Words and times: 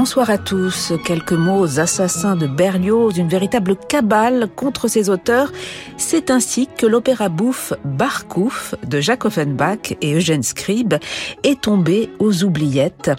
Bonsoir 0.00 0.30
à 0.30 0.38
tous. 0.38 0.94
Quelques 1.04 1.34
mots 1.34 1.60
aux 1.60 1.78
assassins 1.78 2.34
de 2.34 2.46
Berlioz, 2.46 3.18
une 3.18 3.28
véritable 3.28 3.76
cabale 3.76 4.48
contre 4.56 4.88
ses 4.88 5.10
auteurs. 5.10 5.52
C'est 5.98 6.30
ainsi 6.30 6.70
que 6.74 6.86
l'opéra 6.86 7.28
bouffe 7.28 7.74
Barkouf 7.84 8.74
de 8.86 8.98
Jacques 9.02 9.26
Offenbach 9.26 9.94
et 10.00 10.14
Eugène 10.14 10.42
Scribe 10.42 10.94
est 11.42 11.60
tombé 11.60 12.08
aux 12.18 12.44
oubliettes 12.44 13.10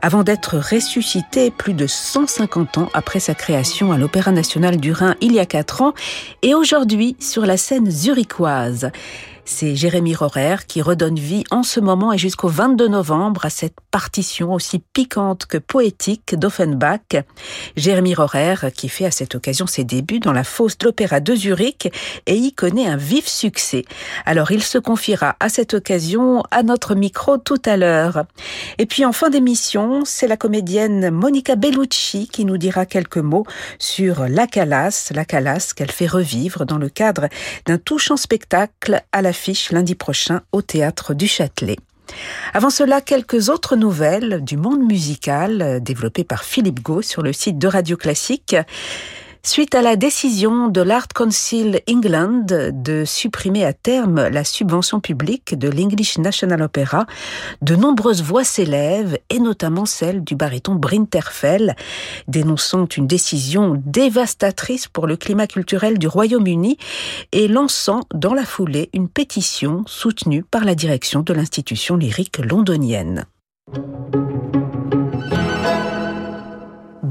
avant 0.00 0.22
d'être 0.22 0.56
ressuscité 0.56 1.50
plus 1.50 1.74
de 1.74 1.86
150 1.86 2.78
ans 2.78 2.88
après 2.94 3.20
sa 3.20 3.34
création 3.34 3.92
à 3.92 3.98
l'Opéra 3.98 4.32
national 4.32 4.78
du 4.78 4.92
Rhin 4.92 5.16
il 5.20 5.34
y 5.34 5.38
a 5.38 5.44
4 5.44 5.82
ans 5.82 5.92
et 6.40 6.54
aujourd'hui 6.54 7.14
sur 7.20 7.44
la 7.44 7.58
scène 7.58 7.90
zurichoise. 7.90 8.90
C'est 9.44 9.74
Jérémy 9.74 10.14
Rorer 10.14 10.56
qui 10.68 10.82
redonne 10.82 11.18
vie 11.18 11.42
en 11.50 11.64
ce 11.64 11.80
moment 11.80 12.12
et 12.12 12.18
jusqu'au 12.18 12.46
22 12.46 12.86
novembre 12.86 13.44
à 13.44 13.50
cette 13.50 13.76
partition 13.90 14.52
aussi 14.52 14.78
piquante 14.78 15.46
que 15.46 15.58
poétique 15.58 16.36
d'Offenbach. 16.36 17.24
Jérémy 17.76 18.14
Rorer 18.14 18.54
qui 18.72 18.88
fait 18.88 19.04
à 19.04 19.10
cette 19.10 19.34
occasion 19.34 19.66
ses 19.66 19.82
débuts 19.82 20.20
dans 20.20 20.32
la 20.32 20.44
fosse 20.44 20.78
de 20.78 20.86
l'Opéra 20.86 21.18
de 21.18 21.34
Zurich 21.34 21.92
et 22.26 22.36
y 22.36 22.52
connaît 22.52 22.86
un 22.86 22.96
vif 22.96 23.26
succès. 23.26 23.84
Alors 24.26 24.52
il 24.52 24.62
se 24.62 24.78
confiera 24.78 25.34
à 25.40 25.48
cette 25.48 25.74
occasion 25.74 26.44
à 26.52 26.62
notre 26.62 26.94
micro 26.94 27.36
tout 27.36 27.60
à 27.64 27.76
l'heure. 27.76 28.24
Et 28.78 28.86
puis 28.86 29.04
en 29.04 29.12
fin 29.12 29.28
d'émission, 29.28 30.04
c'est 30.04 30.28
la 30.28 30.36
comédienne 30.36 31.10
Monica 31.10 31.56
Bellucci 31.56 32.28
qui 32.28 32.44
nous 32.44 32.58
dira 32.58 32.86
quelques 32.86 33.18
mots 33.18 33.44
sur 33.80 34.28
La 34.28 34.46
Calas, 34.46 35.10
La 35.12 35.24
Calas 35.24 35.72
qu'elle 35.74 35.90
fait 35.90 36.06
revivre 36.06 36.64
dans 36.64 36.78
le 36.78 36.88
cadre 36.88 37.28
d'un 37.66 37.78
touchant 37.78 38.16
spectacle 38.16 39.02
à 39.10 39.20
la 39.20 39.31
lundi 39.70 39.94
prochain 39.94 40.42
au 40.52 40.62
théâtre 40.62 41.14
du 41.14 41.26
Châtelet. 41.26 41.76
Avant 42.52 42.70
cela, 42.70 43.00
quelques 43.00 43.48
autres 43.48 43.76
nouvelles 43.76 44.42
du 44.44 44.56
monde 44.56 44.82
musical 44.82 45.62
euh, 45.62 45.80
développées 45.80 46.24
par 46.24 46.44
Philippe 46.44 46.82
Gau 46.82 47.02
sur 47.02 47.22
le 47.22 47.32
site 47.32 47.58
de 47.58 47.66
Radio 47.66 47.96
Classique. 47.96 48.56
Suite 49.44 49.74
à 49.74 49.82
la 49.82 49.96
décision 49.96 50.68
de 50.68 50.80
l'Art 50.80 51.08
Council 51.08 51.80
England 51.90 52.46
de 52.46 53.04
supprimer 53.04 53.64
à 53.64 53.72
terme 53.72 54.28
la 54.28 54.44
subvention 54.44 55.00
publique 55.00 55.58
de 55.58 55.68
l'English 55.68 56.18
National 56.18 56.62
Opera, 56.62 57.06
de 57.60 57.74
nombreuses 57.74 58.22
voix 58.22 58.44
s'élèvent, 58.44 59.18
et 59.30 59.40
notamment 59.40 59.84
celle 59.84 60.22
du 60.22 60.36
baryton 60.36 60.76
Brinterfell, 60.76 61.74
dénonçant 62.28 62.86
une 62.86 63.08
décision 63.08 63.82
dévastatrice 63.84 64.86
pour 64.86 65.08
le 65.08 65.16
climat 65.16 65.48
culturel 65.48 65.98
du 65.98 66.06
Royaume-Uni 66.06 66.78
et 67.32 67.48
lançant 67.48 68.02
dans 68.14 68.34
la 68.34 68.44
foulée 68.44 68.90
une 68.94 69.08
pétition 69.08 69.82
soutenue 69.86 70.44
par 70.44 70.64
la 70.64 70.76
direction 70.76 71.22
de 71.22 71.32
l'institution 71.32 71.96
lyrique 71.96 72.38
londonienne. 72.38 73.26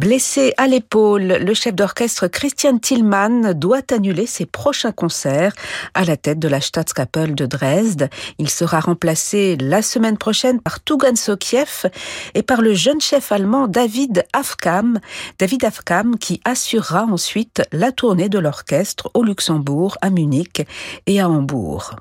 Blessé 0.01 0.51
à 0.57 0.65
l'épaule, 0.65 1.27
le 1.27 1.53
chef 1.53 1.75
d'orchestre 1.75 2.25
Christian 2.25 2.79
Tillmann 2.79 3.53
doit 3.53 3.83
annuler 3.91 4.25
ses 4.25 4.47
prochains 4.47 4.91
concerts 4.91 5.53
à 5.93 6.05
la 6.05 6.17
tête 6.17 6.39
de 6.39 6.47
la 6.47 6.59
Staatskapelle 6.59 7.35
de 7.35 7.45
Dresde. 7.45 8.09
Il 8.39 8.49
sera 8.49 8.79
remplacé 8.79 9.57
la 9.57 9.83
semaine 9.83 10.17
prochaine 10.17 10.59
par 10.59 10.83
Tugan 10.83 11.15
Sokiev 11.15 11.85
et 12.33 12.41
par 12.41 12.63
le 12.63 12.73
jeune 12.73 12.99
chef 12.99 13.31
allemand 13.31 13.67
David 13.67 14.25
Afkam. 14.33 14.99
David 15.37 15.65
Afkam 15.65 16.17
qui 16.17 16.41
assurera 16.45 17.03
ensuite 17.03 17.61
la 17.71 17.91
tournée 17.91 18.27
de 18.27 18.39
l'orchestre 18.39 19.11
au 19.13 19.23
Luxembourg, 19.23 19.99
à 20.01 20.09
Munich 20.09 20.65
et 21.05 21.21
à 21.21 21.29
Hambourg. 21.29 21.95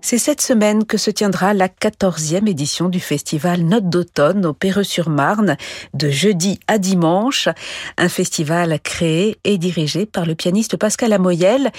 C'est 0.00 0.18
cette 0.18 0.40
semaine 0.40 0.86
que 0.86 0.96
se 0.96 1.10
tiendra 1.10 1.52
la 1.54 1.66
14e 1.66 2.48
édition 2.48 2.88
du 2.88 3.00
festival 3.00 3.62
Note 3.62 3.90
d'automne 3.90 4.46
au 4.46 4.52
Perreux-sur-Marne, 4.54 5.56
de 5.92 6.08
jeudi 6.08 6.60
à 6.68 6.78
dimanche. 6.78 7.48
Un 7.98 8.08
festival 8.08 8.78
créé 8.80 9.36
et 9.42 9.58
dirigé 9.58 10.06
par 10.06 10.24
le 10.24 10.36
pianiste 10.36 10.76
Pascal 10.76 11.12
Amoyel, 11.12 11.72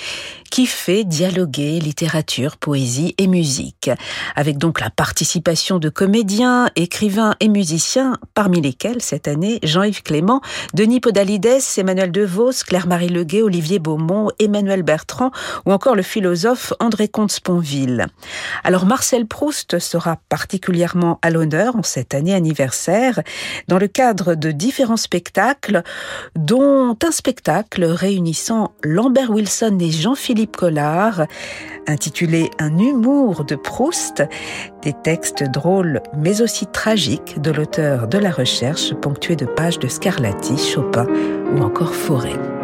qui 0.51 0.65
fait 0.65 1.05
dialoguer 1.05 1.79
littérature, 1.79 2.57
poésie 2.57 3.15
et 3.17 3.25
musique. 3.25 3.89
Avec 4.35 4.57
donc 4.57 4.81
la 4.81 4.89
participation 4.89 5.79
de 5.79 5.89
comédiens, 5.89 6.69
écrivains 6.75 7.35
et 7.39 7.47
musiciens, 7.47 8.17
parmi 8.33 8.61
lesquels 8.61 9.01
cette 9.01 9.29
année 9.29 9.59
Jean-Yves 9.63 10.03
Clément, 10.03 10.41
Denis 10.73 10.99
Podalides, 10.99 11.61
Emmanuel 11.77 12.11
DeVos, 12.11 12.63
Claire-Marie 12.67 13.09
Leguet, 13.09 13.41
Olivier 13.41 13.79
Beaumont, 13.79 14.29
Emmanuel 14.39 14.83
Bertrand 14.83 15.31
ou 15.65 15.71
encore 15.71 15.95
le 15.95 16.03
philosophe 16.03 16.73
André 16.79 17.07
Comte-Sponville. 17.07 18.08
Alors 18.63 18.85
Marcel 18.85 19.25
Proust 19.25 19.79
sera 19.79 20.17
particulièrement 20.29 21.19
à 21.21 21.29
l'honneur 21.29 21.75
en 21.75 21.83
cette 21.83 22.13
année 22.13 22.33
anniversaire 22.33 23.21
dans 23.67 23.77
le 23.77 23.87
cadre 23.87 24.35
de 24.35 24.51
différents 24.51 24.97
spectacles, 24.97 25.83
dont 26.35 26.97
un 27.03 27.11
spectacle 27.11 27.83
réunissant 27.83 28.73
Lambert 28.83 29.31
Wilson 29.31 29.77
et 29.79 29.91
Jean-Philippe 29.91 30.57
Collard, 30.57 31.25
intitulé 31.87 32.49
Un 32.59 32.77
humour 32.77 33.45
de 33.45 33.55
Proust, 33.55 34.23
des 34.81 34.93
textes 34.93 35.43
drôles 35.43 36.01
mais 36.15 36.41
aussi 36.41 36.67
tragiques 36.67 37.41
de 37.41 37.51
l'auteur 37.51 38.07
de 38.07 38.17
la 38.17 38.31
recherche, 38.31 38.93
ponctués 38.95 39.35
de 39.35 39.45
pages 39.45 39.79
de 39.79 39.87
Scarlatti, 39.87 40.57
Chopin 40.57 41.07
ou 41.53 41.61
encore 41.61 41.93
Forêt. 41.93 42.58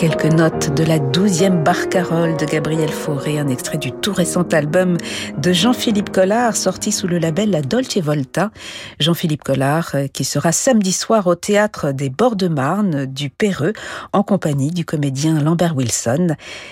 Quelques 0.00 0.32
notes 0.32 0.74
de 0.74 0.82
la 0.82 0.98
douzième 0.98 1.62
barcarolle 1.62 2.34
de 2.38 2.46
Gabriel 2.46 2.88
Fauré, 2.88 3.38
un 3.38 3.48
extrait 3.48 3.76
du 3.76 3.92
tout 3.92 4.14
récent 4.14 4.44
album 4.50 4.96
de 5.36 5.52
Jean-Philippe 5.52 6.08
Collard, 6.08 6.56
sorti 6.56 6.90
sous 6.90 7.06
le 7.06 7.18
label 7.18 7.50
La 7.50 7.60
Dolce 7.60 7.98
Volta. 7.98 8.50
Jean-Philippe 8.98 9.44
Collard, 9.44 9.90
euh, 9.94 10.06
qui 10.06 10.24
sera 10.24 10.52
samedi 10.52 10.92
soir 10.92 11.26
au 11.26 11.34
théâtre 11.34 11.92
des 11.92 12.08
Bords 12.08 12.36
de 12.36 12.48
Marne 12.48 13.04
du 13.04 13.28
Péreux, 13.28 13.74
en 14.14 14.22
compagnie 14.22 14.70
du 14.70 14.86
comédien 14.86 15.38
Lambert 15.38 15.76
Wilson. 15.76 16.28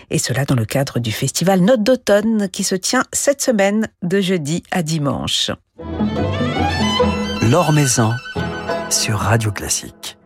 Et 0.09 0.17
cela 0.17 0.47
dans 0.47 0.57
le 0.57 0.65
cadre 0.65 0.99
du 0.99 1.13
festival 1.13 1.61
Note 1.61 1.83
d'automne, 1.83 2.49
qui 2.49 2.65
se 2.65 2.77
tient 2.77 3.03
cette 3.13 3.43
semaine 3.43 3.89
de 4.03 4.23
jeudi 4.23 4.63
à 4.71 4.83
dimanche. 4.83 5.51
L'Or 7.51 7.75
Maison 7.75 8.15
sur 8.89 9.19
Radio 9.19 9.53
Classique. 9.53 10.18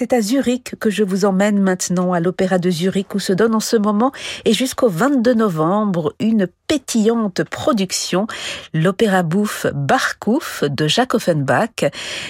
C'est 0.00 0.14
à 0.14 0.22
Zurich 0.22 0.76
que 0.80 0.88
je 0.88 1.04
vous 1.04 1.26
emmène 1.26 1.60
maintenant 1.60 2.14
à 2.14 2.20
l'Opéra 2.20 2.56
de 2.58 2.70
Zurich 2.70 3.14
où 3.14 3.18
se 3.18 3.34
donne 3.34 3.54
en 3.54 3.60
ce 3.60 3.76
moment 3.76 4.12
et 4.46 4.54
jusqu'au 4.54 4.88
22 4.88 5.34
novembre 5.34 6.14
une 6.20 6.48
pétillante 6.70 7.42
production, 7.42 8.26
l'opéra 8.72 9.24
bouffe 9.24 9.66
Barkouf 9.74 10.64
de 10.64 10.86
Jacques 10.86 11.14
Offenbach, 11.14 11.84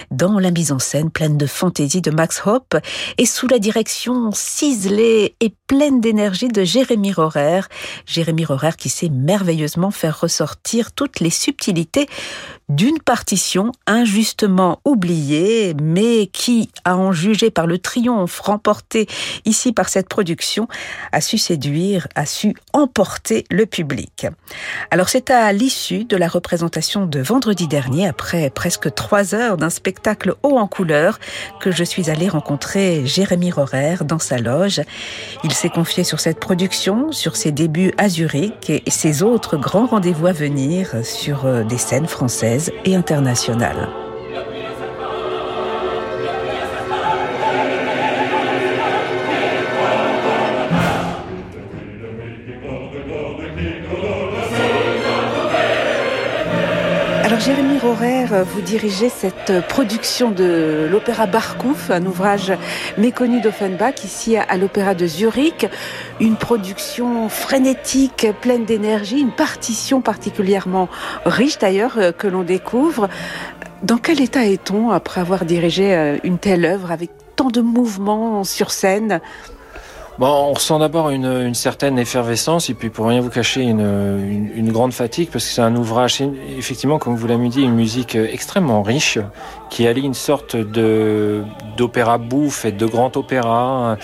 dans 0.09 0.37
la 0.37 0.51
mise 0.51 0.73
en 0.73 0.79
scène 0.79 1.11
pleine 1.11 1.37
de 1.37 1.45
fantaisie 1.45 2.01
de 2.01 2.11
Max 2.11 2.41
Hopp 2.45 2.75
et 3.17 3.25
sous 3.27 3.47
la 3.47 3.59
direction 3.59 4.31
ciselée 4.33 5.35
et 5.39 5.53
pleine 5.67 6.01
d'énergie 6.01 6.49
de 6.49 6.63
Jérémy 6.63 7.13
Rorer. 7.13 7.61
Jérémy 8.05 8.43
Rorer 8.43 8.71
qui 8.77 8.89
sait 8.89 9.09
merveilleusement 9.09 9.91
faire 9.91 10.19
ressortir 10.19 10.91
toutes 10.91 11.19
les 11.19 11.29
subtilités 11.29 12.07
d'une 12.75 12.99
partition 12.99 13.73
injustement 13.85 14.79
oubliée, 14.85 15.75
mais 15.81 16.27
qui, 16.27 16.69
à 16.85 16.95
en 16.95 17.11
juger 17.11 17.51
par 17.51 17.67
le 17.67 17.77
triomphe 17.77 18.39
remporté 18.39 19.07
ici 19.43 19.73
par 19.73 19.89
cette 19.89 20.07
production, 20.07 20.67
a 21.11 21.19
su 21.19 21.37
séduire, 21.37 22.07
a 22.15 22.25
su 22.25 22.55
emporter 22.71 23.43
le 23.51 23.65
public. 23.65 24.25
Alors 24.89 25.09
c'est 25.09 25.31
à 25.31 25.51
l'issue 25.51 26.05
de 26.05 26.15
la 26.15 26.29
représentation 26.29 27.05
de 27.05 27.19
vendredi 27.19 27.67
dernier, 27.67 28.07
après 28.07 28.49
presque 28.49 28.93
trois 28.93 29.35
heures 29.35 29.57
d'un 29.57 29.69
spectacle 29.69 30.35
haut 30.41 30.57
en 30.57 30.67
couleur, 30.67 31.19
que 31.59 31.71
je 31.71 31.83
suis 31.83 32.09
allée 32.09 32.29
rencontrer 32.29 33.05
Jérémy 33.05 33.51
Rorer 33.51 33.97
dans 34.05 34.19
sa 34.19 34.37
loge. 34.37 34.81
Il 35.43 35.51
s'est 35.51 35.69
confié 35.69 36.05
sur 36.05 36.21
cette 36.21 36.39
production, 36.39 37.11
sur 37.11 37.35
ses 37.35 37.51
débuts 37.51 37.91
à 37.97 38.07
Zurich 38.07 38.69
et 38.69 38.83
ses 38.87 39.23
autres 39.23 39.57
grands 39.57 39.87
rendez-vous 39.87 40.27
à 40.27 40.31
venir 40.31 40.95
sur 41.03 41.45
euh, 41.45 41.63
des 41.63 41.77
scènes 41.77 42.07
françaises 42.07 42.60
et 42.85 42.95
internationales. 42.95 44.10
Jérémy 57.43 57.79
Rorer, 57.79 58.25
vous 58.53 58.61
dirigez 58.61 59.09
cette 59.09 59.65
production 59.67 60.29
de 60.29 60.87
l'opéra 60.91 61.25
Barkouf, 61.25 61.89
un 61.89 62.05
ouvrage 62.05 62.53
méconnu 62.99 63.41
d'Offenbach 63.41 64.03
ici 64.03 64.37
à 64.37 64.57
l'opéra 64.57 64.93
de 64.93 65.07
Zurich, 65.07 65.65
une 66.19 66.35
production 66.35 67.29
frénétique, 67.29 68.27
pleine 68.41 68.65
d'énergie, 68.65 69.19
une 69.19 69.31
partition 69.31 70.01
particulièrement 70.01 70.87
riche 71.25 71.57
d'ailleurs 71.57 71.97
euh, 71.97 72.11
que 72.11 72.27
l'on 72.27 72.43
découvre. 72.43 73.09
Dans 73.81 73.97
quel 73.97 74.21
état 74.21 74.45
est-on 74.45 74.91
après 74.91 75.19
avoir 75.19 75.43
dirigé 75.43 75.95
euh, 75.95 76.17
une 76.23 76.37
telle 76.37 76.63
œuvre 76.63 76.91
avec 76.91 77.09
tant 77.35 77.49
de 77.49 77.61
mouvements 77.61 78.43
sur 78.43 78.69
scène? 78.69 79.19
Bon, 80.21 80.49
on 80.49 80.53
ressent 80.53 80.77
d'abord 80.77 81.09
une, 81.09 81.55
certaine 81.55 81.97
effervescence 81.97 82.69
et 82.69 82.75
puis 82.75 82.91
pour 82.91 83.07
rien 83.07 83.21
vous 83.21 83.31
cacher 83.31 83.63
une, 83.63 84.71
grande 84.71 84.93
fatigue 84.93 85.29
parce 85.33 85.43
que 85.43 85.49
c'est 85.49 85.63
un 85.63 85.75
ouvrage, 85.75 86.21
effectivement, 86.55 86.99
comme 86.99 87.15
vous 87.15 87.25
l'avez 87.25 87.49
dit, 87.49 87.63
une 87.63 87.73
musique 87.73 88.13
extrêmement 88.13 88.83
riche 88.83 89.17
qui 89.71 89.87
allie 89.87 90.03
une 90.03 90.13
sorte 90.13 90.55
de 90.55 91.41
d'opéra 91.75 92.19
bouffe 92.19 92.65
et 92.65 92.71
de 92.71 92.85
grand 92.85 93.17
opéra 93.17 93.97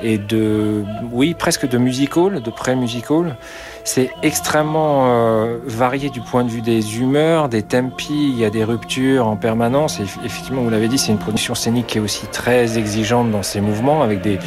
et 0.00 0.18
de, 0.18 0.84
oui, 1.10 1.34
presque 1.36 1.68
de 1.68 1.76
musical, 1.78 2.40
de 2.40 2.50
pré-musical. 2.50 3.36
C'est 3.82 4.10
extrêmement 4.22 5.06
euh, 5.08 5.58
varié 5.66 6.08
du 6.08 6.20
point 6.20 6.44
de 6.44 6.50
vue 6.50 6.62
des 6.62 6.98
humeurs, 6.98 7.48
des 7.48 7.62
tempi, 7.62 8.30
il 8.32 8.38
y 8.38 8.44
a 8.44 8.50
des 8.50 8.62
ruptures 8.62 9.26
en 9.26 9.36
permanence. 9.36 9.98
Et 9.98 10.04
effectivement, 10.24 10.62
vous 10.62 10.70
l'avez 10.70 10.88
dit, 10.88 10.98
c'est 10.98 11.12
une 11.12 11.18
production 11.18 11.54
scénique 11.54 11.88
qui 11.88 11.98
est 11.98 12.00
aussi 12.00 12.26
très 12.28 12.78
exigeante 12.78 13.30
dans 13.30 13.42
ses 13.42 13.60
mouvements, 13.60 14.02
avec 14.02 14.20
des, 14.22 14.38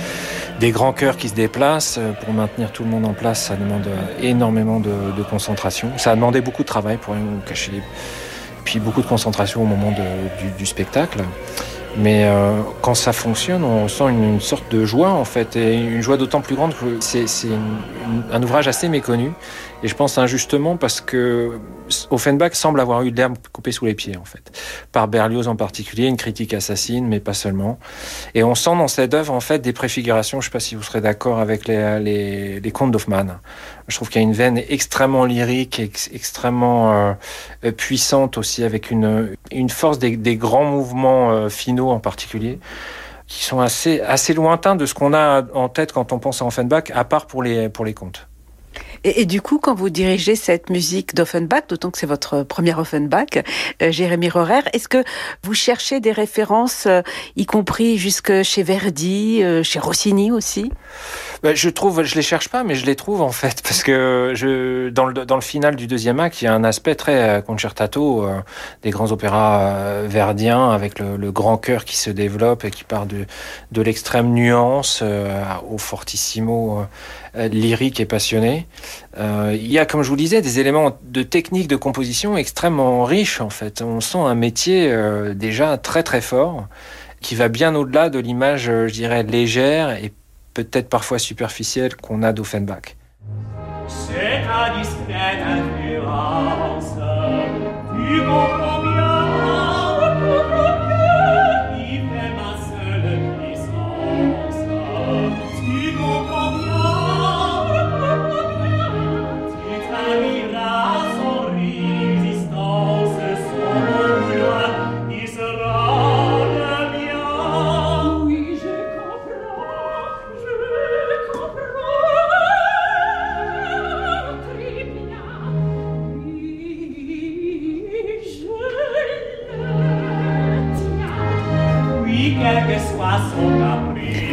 des 0.60 0.72
grands 0.72 0.94
chœurs 0.94 1.18
qui 1.18 1.30
se 1.30 1.36
déplacent. 1.36 2.00
Pour 2.24 2.34
maintenir 2.34 2.72
tout 2.72 2.84
le 2.84 2.90
monde 2.90 3.06
en 3.06 3.14
place, 3.14 3.46
ça 3.46 3.56
demande 3.56 3.88
énormément 4.22 4.80
de, 4.80 5.24
concentration. 5.30 5.90
Ça 5.98 6.12
a 6.12 6.16
demandé 6.16 6.42
beaucoup 6.42 6.64
de 6.64 6.68
travail 6.68 6.98
pour 6.98 7.16
cacher 7.46 7.72
les... 7.72 7.82
Puis 8.64 8.80
beaucoup 8.80 9.02
de 9.02 9.08
concentration 9.08 9.62
au 9.62 9.66
moment 9.66 9.94
du 10.58 10.66
spectacle. 10.66 11.20
Mais 11.98 12.26
euh, 12.26 12.62
quand 12.82 12.94
ça 12.94 13.12
fonctionne, 13.12 13.64
on 13.64 13.88
sent 13.88 14.10
une, 14.10 14.40
sorte 14.40 14.72
de 14.72 14.86
joie 14.86 15.10
en 15.10 15.26
fait, 15.26 15.56
et 15.56 15.76
une 15.76 16.02
joie 16.02 16.18
d'autant 16.18 16.42
plus 16.42 16.56
grande 16.56 16.76
que 16.76 17.00
c'est 17.00 17.26
un 18.32 18.44
ouvrage 18.44 18.68
assez 18.68 18.88
méconnu, 18.88 19.32
et 19.84 19.88
je 19.88 19.96
pense 19.96 20.18
injustement 20.18 20.78
parce 20.78 21.02
que 21.02 21.60
Offenbach 22.10 22.54
semble 22.54 22.80
avoir 22.80 23.02
eu 23.02 23.12
l'herbe 23.12 23.38
coupée 23.52 23.72
sous 23.72 23.86
les 23.86 23.96
pieds 23.96 24.18
en 24.18 24.26
fait, 24.26 24.52
par 24.92 25.08
Berlioz 25.08 25.48
en 25.48 25.56
particulier, 25.56 26.06
une 26.06 26.18
critique 26.18 26.54
assassine, 26.54 27.08
mais 27.08 27.20
pas 27.20 27.34
seulement. 27.34 27.80
Et 28.36 28.44
on 28.44 28.54
sent 28.54 28.76
dans 28.76 28.88
cette 28.88 29.14
œuvre 29.14 29.34
en 29.34 29.40
fait 29.40 29.60
des 29.60 29.74
préfigurations. 29.74 30.40
Je 30.42 30.48
ne 30.48 30.50
sais 30.50 30.54
pas 30.54 30.60
si 30.60 30.76
vous 30.76 30.84
serez 30.84 31.02
d'accord 31.02 31.40
avec 31.40 31.68
les, 31.68 32.00
les, 32.00 32.60
les 32.60 32.72
contes 32.72 32.92
d'Hoffmann. 32.92 33.40
Je 33.88 33.96
trouve 33.96 34.10
qu'il 34.10 34.22
y 34.22 34.26
a 34.26 34.28
une 34.28 34.34
veine 34.34 34.62
extrêmement 34.70 35.24
lyrique, 35.24 35.80
ex 35.80 36.10
extrêmement 36.14 37.16
euh, 37.64 37.72
puissante 37.72 38.38
aussi, 38.38 38.64
avec 38.64 38.92
une, 38.92 39.38
force 39.70 39.98
des, 39.98 40.18
des 40.18 40.36
grands 40.36 40.66
mouvements 40.66 41.32
euh, 41.32 41.50
finaux 41.50 41.87
en 41.92 42.00
particulier 42.00 42.60
qui 43.28 43.44
sont 43.44 43.60
assez, 43.60 44.00
assez 44.02 44.34
lointains 44.34 44.76
de 44.76 44.86
ce 44.86 44.94
qu'on 44.94 45.14
a 45.14 45.44
en 45.54 45.68
tête 45.70 45.92
quand 45.92 46.14
on 46.14 46.20
pense 46.20 46.42
à 46.42 46.46
Offenbach, 46.46 46.86
à 46.94 47.04
part 47.04 47.28
pour 47.28 47.44
les, 47.44 47.68
pour 47.68 47.84
les 47.84 47.94
contes. 47.94 48.28
Et, 49.16 49.26
du 49.26 49.42
coup, 49.42 49.58
quand 49.58 49.74
vous 49.74 49.90
dirigez 49.90 50.36
cette 50.36 50.70
musique 50.70 51.16
d'Offenbach, 51.16 51.68
d'autant 51.70 51.92
que 51.92 51.98
c'est 51.98 52.06
votre 52.06 52.44
premier 52.44 52.74
Offenbach, 52.76 53.38
euh, 53.82 53.90
Jérémy 53.90 54.30
Rorer, 54.30 54.60
est-ce 54.74 54.90
que 54.90 55.02
vous 55.44 55.54
cherchez 55.54 56.02
des 56.02 56.12
références, 56.12 56.88
euh, 56.88 57.02
y 57.38 57.46
compris 57.46 57.98
jusque 57.98 58.44
chez 58.44 58.64
Verdi, 58.64 59.42
euh, 59.44 59.64
chez 59.64 59.80
Rossini 59.80 60.30
aussi? 60.30 60.74
Ben, 61.42 61.56
Je 61.56 61.70
trouve, 61.70 62.04
je 62.04 62.16
les 62.16 62.22
cherche 62.22 62.50
pas, 62.50 62.66
mais 62.66 62.76
je 62.76 62.86
les 62.86 62.98
trouve 62.98 63.22
en 63.22 63.32
fait, 63.32 63.62
parce 63.62 63.82
que 63.82 64.90
dans, 64.90 65.06
le, 65.06 65.26
dans 65.26 65.36
le 65.36 65.42
final 65.42 65.78
du 65.78 65.88
deuxième 65.88 66.20
acte, 66.20 66.42
il 66.42 66.46
y 66.46 66.48
a 66.50 66.54
un 66.54 66.66
aspect 66.66 66.96
très 66.96 67.42
concertato 67.48 68.26
euh, 68.26 68.42
des 68.84 68.90
grands 68.90 69.14
opéras 69.14 70.02
verdiens, 70.04 70.72
avec 70.72 71.00
le, 71.00 71.16
le, 71.16 71.32
grand 71.32 71.58
chœur 71.58 71.86
qui 71.86 71.96
se 71.96 72.10
développe 72.10 72.66
et 72.66 72.72
qui 72.72 72.84
part 72.84 73.06
de, 73.06 73.26
de 73.72 73.82
l'extrême 73.82 74.34
nuance 74.34 75.02
au 75.70 75.78
fortissimo 75.78 76.86
lyrique 77.48 78.00
et 78.00 78.06
passionné. 78.06 78.68
Euh, 79.18 79.56
il 79.56 79.72
y 79.72 79.80
a, 79.80 79.86
comme 79.86 80.02
je 80.04 80.10
vous 80.10 80.16
disais, 80.16 80.42
des 80.42 80.60
éléments 80.60 80.98
de 81.04 81.24
technique 81.24 81.68
de 81.68 81.76
composition 81.76 82.38
extrêmement 82.38 83.04
riches 83.04 83.42
en 83.42 83.50
fait. 83.50 83.82
On 83.82 84.02
sent 84.02 84.20
un 84.20 84.36
métier 84.36 84.92
euh, 84.92 85.34
déjà 85.34 85.78
très 85.78 86.04
très 86.04 86.22
fort 86.22 86.68
qui 87.22 87.36
va 87.36 87.48
bien 87.48 87.76
au-delà 87.76 88.10
de 88.10 88.20
l'image, 88.20 88.66
je 88.66 88.92
dirais, 88.92 89.24
légère 89.24 89.92
et 89.92 90.14
peut-être 90.54 90.90
parfois 90.90 91.20
superficielle 91.20 91.96
qu'on 91.96 92.24
a 92.24 92.34
d'Offenbach. 92.34 92.96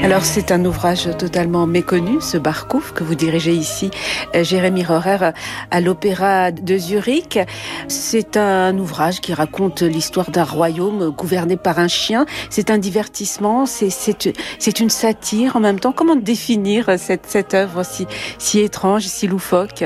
Alors 0.02 0.24
c'est 0.24 0.52
un 0.52 0.64
ouvrage 0.64 1.08
totalement 1.16 1.66
méconnu, 1.66 2.20
ce 2.20 2.36
Barkouf 2.36 2.92
que 2.92 3.04
vous 3.04 3.14
dirigez 3.14 3.54
ici, 3.54 3.90
euh, 4.34 4.44
Jérémy 4.44 4.84
Rorer, 4.84 5.32
à 5.70 5.80
l'Opéra 5.80 6.50
de 6.50 6.76
Zurich. 6.76 7.38
C'est 7.88 8.36
un 8.36 8.76
ouvrage 8.78 9.20
qui 9.20 9.32
raconte 9.32 9.82
l'histoire 9.82 10.30
d'un 10.30 10.44
royaume 10.44 11.10
gouverné 11.10 11.56
par 11.56 11.78
un 11.78 11.88
chien. 11.88 12.26
C'est 12.50 12.70
un 12.70 12.78
divertissement, 12.78 13.66
c'est 13.66 14.80
une 14.80 14.90
satire 14.90 15.56
en 15.56 15.60
même 15.60 15.80
temps. 15.80 15.92
Comment 15.92 16.16
définir 16.16 16.98
cette, 16.98 17.26
cette 17.26 17.54
œuvre 17.54 17.82
si 18.38 18.60
étrange, 18.60 19.02
si 19.02 19.26
loufoque? 19.26 19.84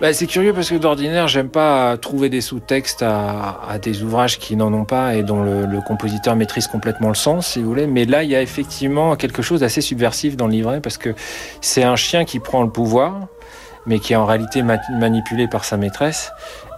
Bah, 0.00 0.12
c'est 0.12 0.26
curieux 0.26 0.52
parce 0.52 0.70
que 0.70 0.76
d'ordinaire, 0.76 1.26
j'aime 1.28 1.48
pas 1.48 1.96
trouver 1.96 2.28
des 2.28 2.40
sous-textes 2.40 3.02
à, 3.02 3.78
des 3.82 4.02
ouvrages 4.02 4.38
qui 4.38 4.54
n'en 4.54 4.72
ont 4.72 4.84
pas 4.84 5.14
et 5.14 5.22
dont 5.22 5.42
le, 5.42 5.80
compositeur 5.80 6.36
maîtrise 6.36 6.66
complètement 6.66 7.08
le 7.08 7.14
sens, 7.14 7.48
si 7.48 7.60
vous 7.60 7.68
voulez. 7.68 7.86
Mais 7.86 8.04
là, 8.04 8.22
il 8.22 8.30
y 8.30 8.36
a 8.36 8.42
effectivement 8.42 9.16
quelque 9.16 9.42
chose 9.42 9.60
d'assez 9.60 9.80
subversif 9.80 10.36
dans 10.36 10.46
le 10.46 10.52
livret 10.52 10.80
parce 10.80 10.98
que 10.98 11.14
c'est 11.60 11.82
un 11.82 11.96
chien 11.96 12.24
qui 12.24 12.38
prend 12.38 12.62
le 12.62 12.70
pouvoir, 12.70 13.26
mais 13.86 13.98
qui 13.98 14.12
est 14.12 14.16
en 14.16 14.26
réalité 14.26 14.62
ma 14.62 14.78
manipulé 14.90 15.48
par 15.48 15.64
sa 15.64 15.76
maîtresse 15.76 16.30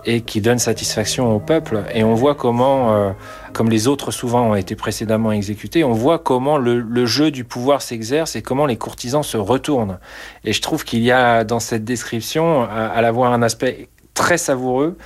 et 0.06 0.22
qui 0.22 0.40
donne 0.40 0.58
satisfaction 0.58 1.34
au 1.34 1.40
peuple. 1.40 1.82
Et 1.94 2.04
on 2.04 2.14
voit 2.14 2.34
comment, 2.34 2.94
euh, 2.94 3.10
comme 3.52 3.70
les 3.70 3.88
autres 3.88 4.10
souvent 4.10 4.50
ont 4.50 4.54
été 4.54 4.76
précédemment 4.76 5.32
exécutés, 5.32 5.84
on 5.84 5.92
voit 5.92 6.18
comment 6.18 6.58
le, 6.58 7.06
jeu 7.06 7.30
du 7.30 7.44
pouvoir 7.44 7.82
s'exerce 7.82 8.36
et 8.36 8.42
comment 8.42 8.66
les 8.66 8.76
courtisans 8.76 9.22
se 9.22 9.36
retournent. 9.36 9.98
Et 10.44 10.52
je 10.52 10.60
trouve 10.60 10.84
qu'il 10.84 11.00
y 11.00 11.10
a 11.10 11.44
dans 11.44 11.60
cette 11.60 11.84
description, 11.84 12.62
à, 12.62 12.86
à 12.86 13.00
la 13.00 13.12
fois 13.12 13.28
un 13.28 13.42
aspect 13.42 13.88
très 14.14 14.38
savoureux 14.38 14.96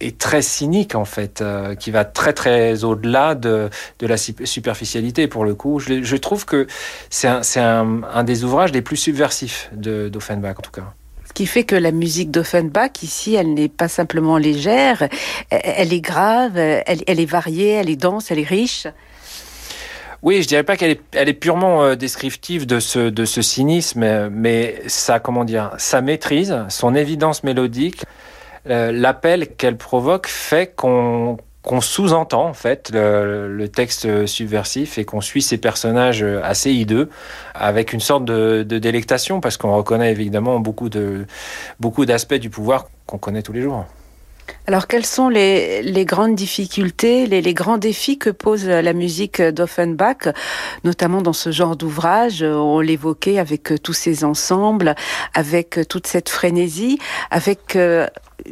et 0.00 0.12
très 0.12 0.42
cynique 0.42 0.94
en 0.94 1.04
fait, 1.04 1.40
euh, 1.40 1.74
qui 1.74 1.90
va 1.90 2.04
très 2.04 2.32
très 2.32 2.84
au-delà 2.84 3.34
de, 3.34 3.70
de 3.98 4.06
la 4.06 4.16
superficialité 4.16 5.28
pour 5.28 5.44
le 5.44 5.54
coup. 5.54 5.78
Je, 5.78 6.16
trouve 6.16 6.44
que 6.44 6.66
c'est 7.10 7.28
un, 7.28 8.02
un 8.02 8.24
des 8.24 8.44
ouvrages 8.44 8.72
les 8.72 8.82
plus 8.82 8.96
subversifs 8.96 9.70
d'Offenbach 9.72 10.58
en 10.58 10.62
tout 10.62 10.70
cas 10.70 10.94
qui 11.34 11.46
fait 11.46 11.64
que 11.64 11.74
la 11.74 11.90
musique 11.90 12.30
d'Offenbach, 12.30 13.02
ici, 13.02 13.34
elle 13.34 13.54
n'est 13.54 13.68
pas 13.68 13.88
simplement 13.88 14.38
légère, 14.38 15.08
elle 15.50 15.92
est 15.92 16.00
grave, 16.00 16.56
elle, 16.56 17.20
est 17.20 17.26
variée, 17.26 17.72
elle 17.72 17.90
est 17.90 17.96
dense, 17.96 18.30
elle 18.30 18.38
est 18.38 18.48
riche. 18.48 18.86
Oui, 20.22 20.42
je 20.42 20.48
dirais 20.48 20.62
pas 20.62 20.76
qu'elle 20.76 20.98
est, 21.12 21.32
purement 21.34 21.84
euh, 21.84 21.96
descriptive 21.96 22.64
de 22.64 22.80
ce, 22.80 23.42
cynisme, 23.42 24.30
mais 24.30 24.80
sa, 24.86 25.20
comment 25.20 25.44
dire, 25.44 25.72
sa 25.76 26.00
maîtrise, 26.00 26.56
son 26.70 26.94
évidence 26.94 27.44
mélodique, 27.44 28.04
euh, 28.70 28.90
l'appel 28.90 29.48
qu'elle 29.56 29.76
provoque 29.76 30.26
fait 30.26 30.74
qu'on 30.74 31.36
qu'on 31.64 31.80
sous-entend 31.80 32.46
en 32.46 32.54
fait 32.54 32.90
le, 32.92 33.66
texte 33.68 34.26
subversif 34.26 34.98
et 34.98 35.04
qu'on 35.04 35.20
suit 35.20 35.42
ces 35.42 35.58
personnages 35.58 36.22
assez 36.22 36.70
hideux 36.70 37.08
avec 37.54 37.92
une 37.92 38.00
sorte 38.00 38.24
de, 38.24 38.62
délectation 38.62 39.40
parce 39.40 39.56
qu'on 39.56 39.74
reconnaît 39.74 40.12
évidemment 40.12 40.60
beaucoup 40.60 40.88
de 40.88 41.26
beaucoup 41.80 42.04
d'aspects 42.04 42.34
du 42.34 42.50
pouvoir 42.50 42.88
qu'on 43.06 43.18
connaît 43.18 43.42
tous 43.42 43.52
les 43.52 43.62
jours. 43.62 43.86
Alors, 44.66 44.86
quelles 44.86 45.04
sont 45.04 45.28
les, 45.28 46.04
grandes 46.06 46.34
difficultés, 46.34 47.26
les, 47.26 47.54
grands 47.54 47.76
défis 47.76 48.18
que 48.18 48.30
pose 48.30 48.66
la 48.66 48.92
musique 48.94 49.40
d'Offenbach, 49.42 50.28
notamment 50.84 51.20
dans 51.20 51.34
ce 51.34 51.50
genre 51.50 51.76
d'ouvrage? 51.76 52.42
On 52.42 52.80
l'évoquait 52.80 53.38
avec 53.38 53.72
tous 53.82 53.92
ces 53.92 54.24
ensembles, 54.24 54.94
avec 55.34 55.80
toute 55.88 56.06
cette 56.06 56.30
frénésie, 56.30 56.98
avec 57.30 57.76
euh, 57.76 58.06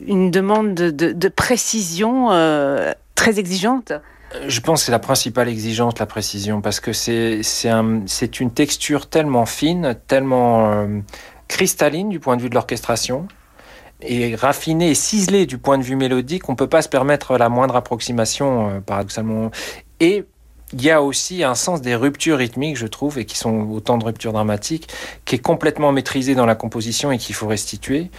une 0.06 0.30
demande 0.30 0.74
de, 0.74 1.28
précision 1.28 2.30
euh, 2.30 2.92
exigeante 3.28 3.92
je 4.46 4.60
pense 4.60 4.80
que 4.80 4.86
c'est 4.86 4.92
la 4.92 4.98
principale 4.98 5.48
exigence, 5.48 5.98
la 5.98 6.06
précision, 6.06 6.60
parce 6.60 6.80
que 6.80 6.92
c'est 6.92 7.42
c'est 7.42 8.40
une 8.40 8.50
texture 8.50 9.08
tellement 9.08 9.46
fine, 9.46 9.96
tellement 10.06 10.72
euh, 10.72 11.00
cristalline 11.48 12.08
du 12.08 12.20
point 12.20 12.36
de 12.36 12.42
vue 12.42 12.48
de 12.48 12.54
l'orchestration, 12.54 13.28
et 14.00 14.34
raffinée 14.34 14.90
et 14.90 14.94
ciselée 14.94 15.46
du 15.46 15.58
point 15.58 15.78
de 15.78 15.82
vue 15.82 15.96
mélodique, 15.96 16.48
on 16.48 16.56
peut 16.56 16.68
pas 16.68 16.82
se 16.82 16.88
permettre 16.88 17.36
la 17.36 17.48
moindre 17.48 17.76
approximation, 17.76 18.68
euh, 18.68 18.80
paradoxalement. 18.80 19.50
Et 20.00 20.24
il 20.72 20.82
y 20.82 20.90
a 20.90 21.02
aussi 21.02 21.44
un 21.44 21.54
sens 21.54 21.82
des 21.82 21.94
ruptures 21.94 22.38
rythmiques, 22.38 22.76
je 22.76 22.86
trouve, 22.86 23.18
et 23.18 23.24
qui 23.24 23.36
sont 23.36 23.68
autant 23.70 23.98
de 23.98 24.04
ruptures 24.04 24.32
dramatiques, 24.32 24.88
qui 25.24 25.36
est 25.36 25.38
complètement 25.38 25.92
maîtrisé 25.92 26.34
dans 26.34 26.46
la 26.46 26.54
composition 26.54 27.12
et 27.12 27.18
qu'il 27.18 27.34
faut 27.34 27.46
restituer 27.46 28.10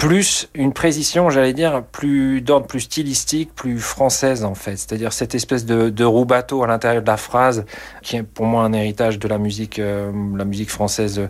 plus 0.00 0.48
une 0.54 0.72
précision, 0.72 1.28
j'allais 1.28 1.52
dire, 1.52 1.82
plus 1.92 2.40
d'ordre 2.40 2.66
plus 2.66 2.80
stylistique, 2.80 3.54
plus 3.54 3.78
française 3.78 4.44
en 4.44 4.54
fait. 4.54 4.76
C'est-à-dire 4.76 5.12
cette 5.12 5.34
espèce 5.34 5.66
de, 5.66 5.90
de 5.90 6.04
roue 6.04 6.24
bateau 6.24 6.62
à 6.62 6.66
l'intérieur 6.66 7.02
de 7.02 7.06
la 7.06 7.18
phrase, 7.18 7.66
qui 8.00 8.16
est 8.16 8.22
pour 8.22 8.46
moi 8.46 8.64
un 8.64 8.72
héritage 8.72 9.18
de 9.18 9.28
la 9.28 9.36
musique, 9.36 9.78
euh, 9.78 10.10
la 10.34 10.46
musique 10.46 10.70
française 10.70 11.28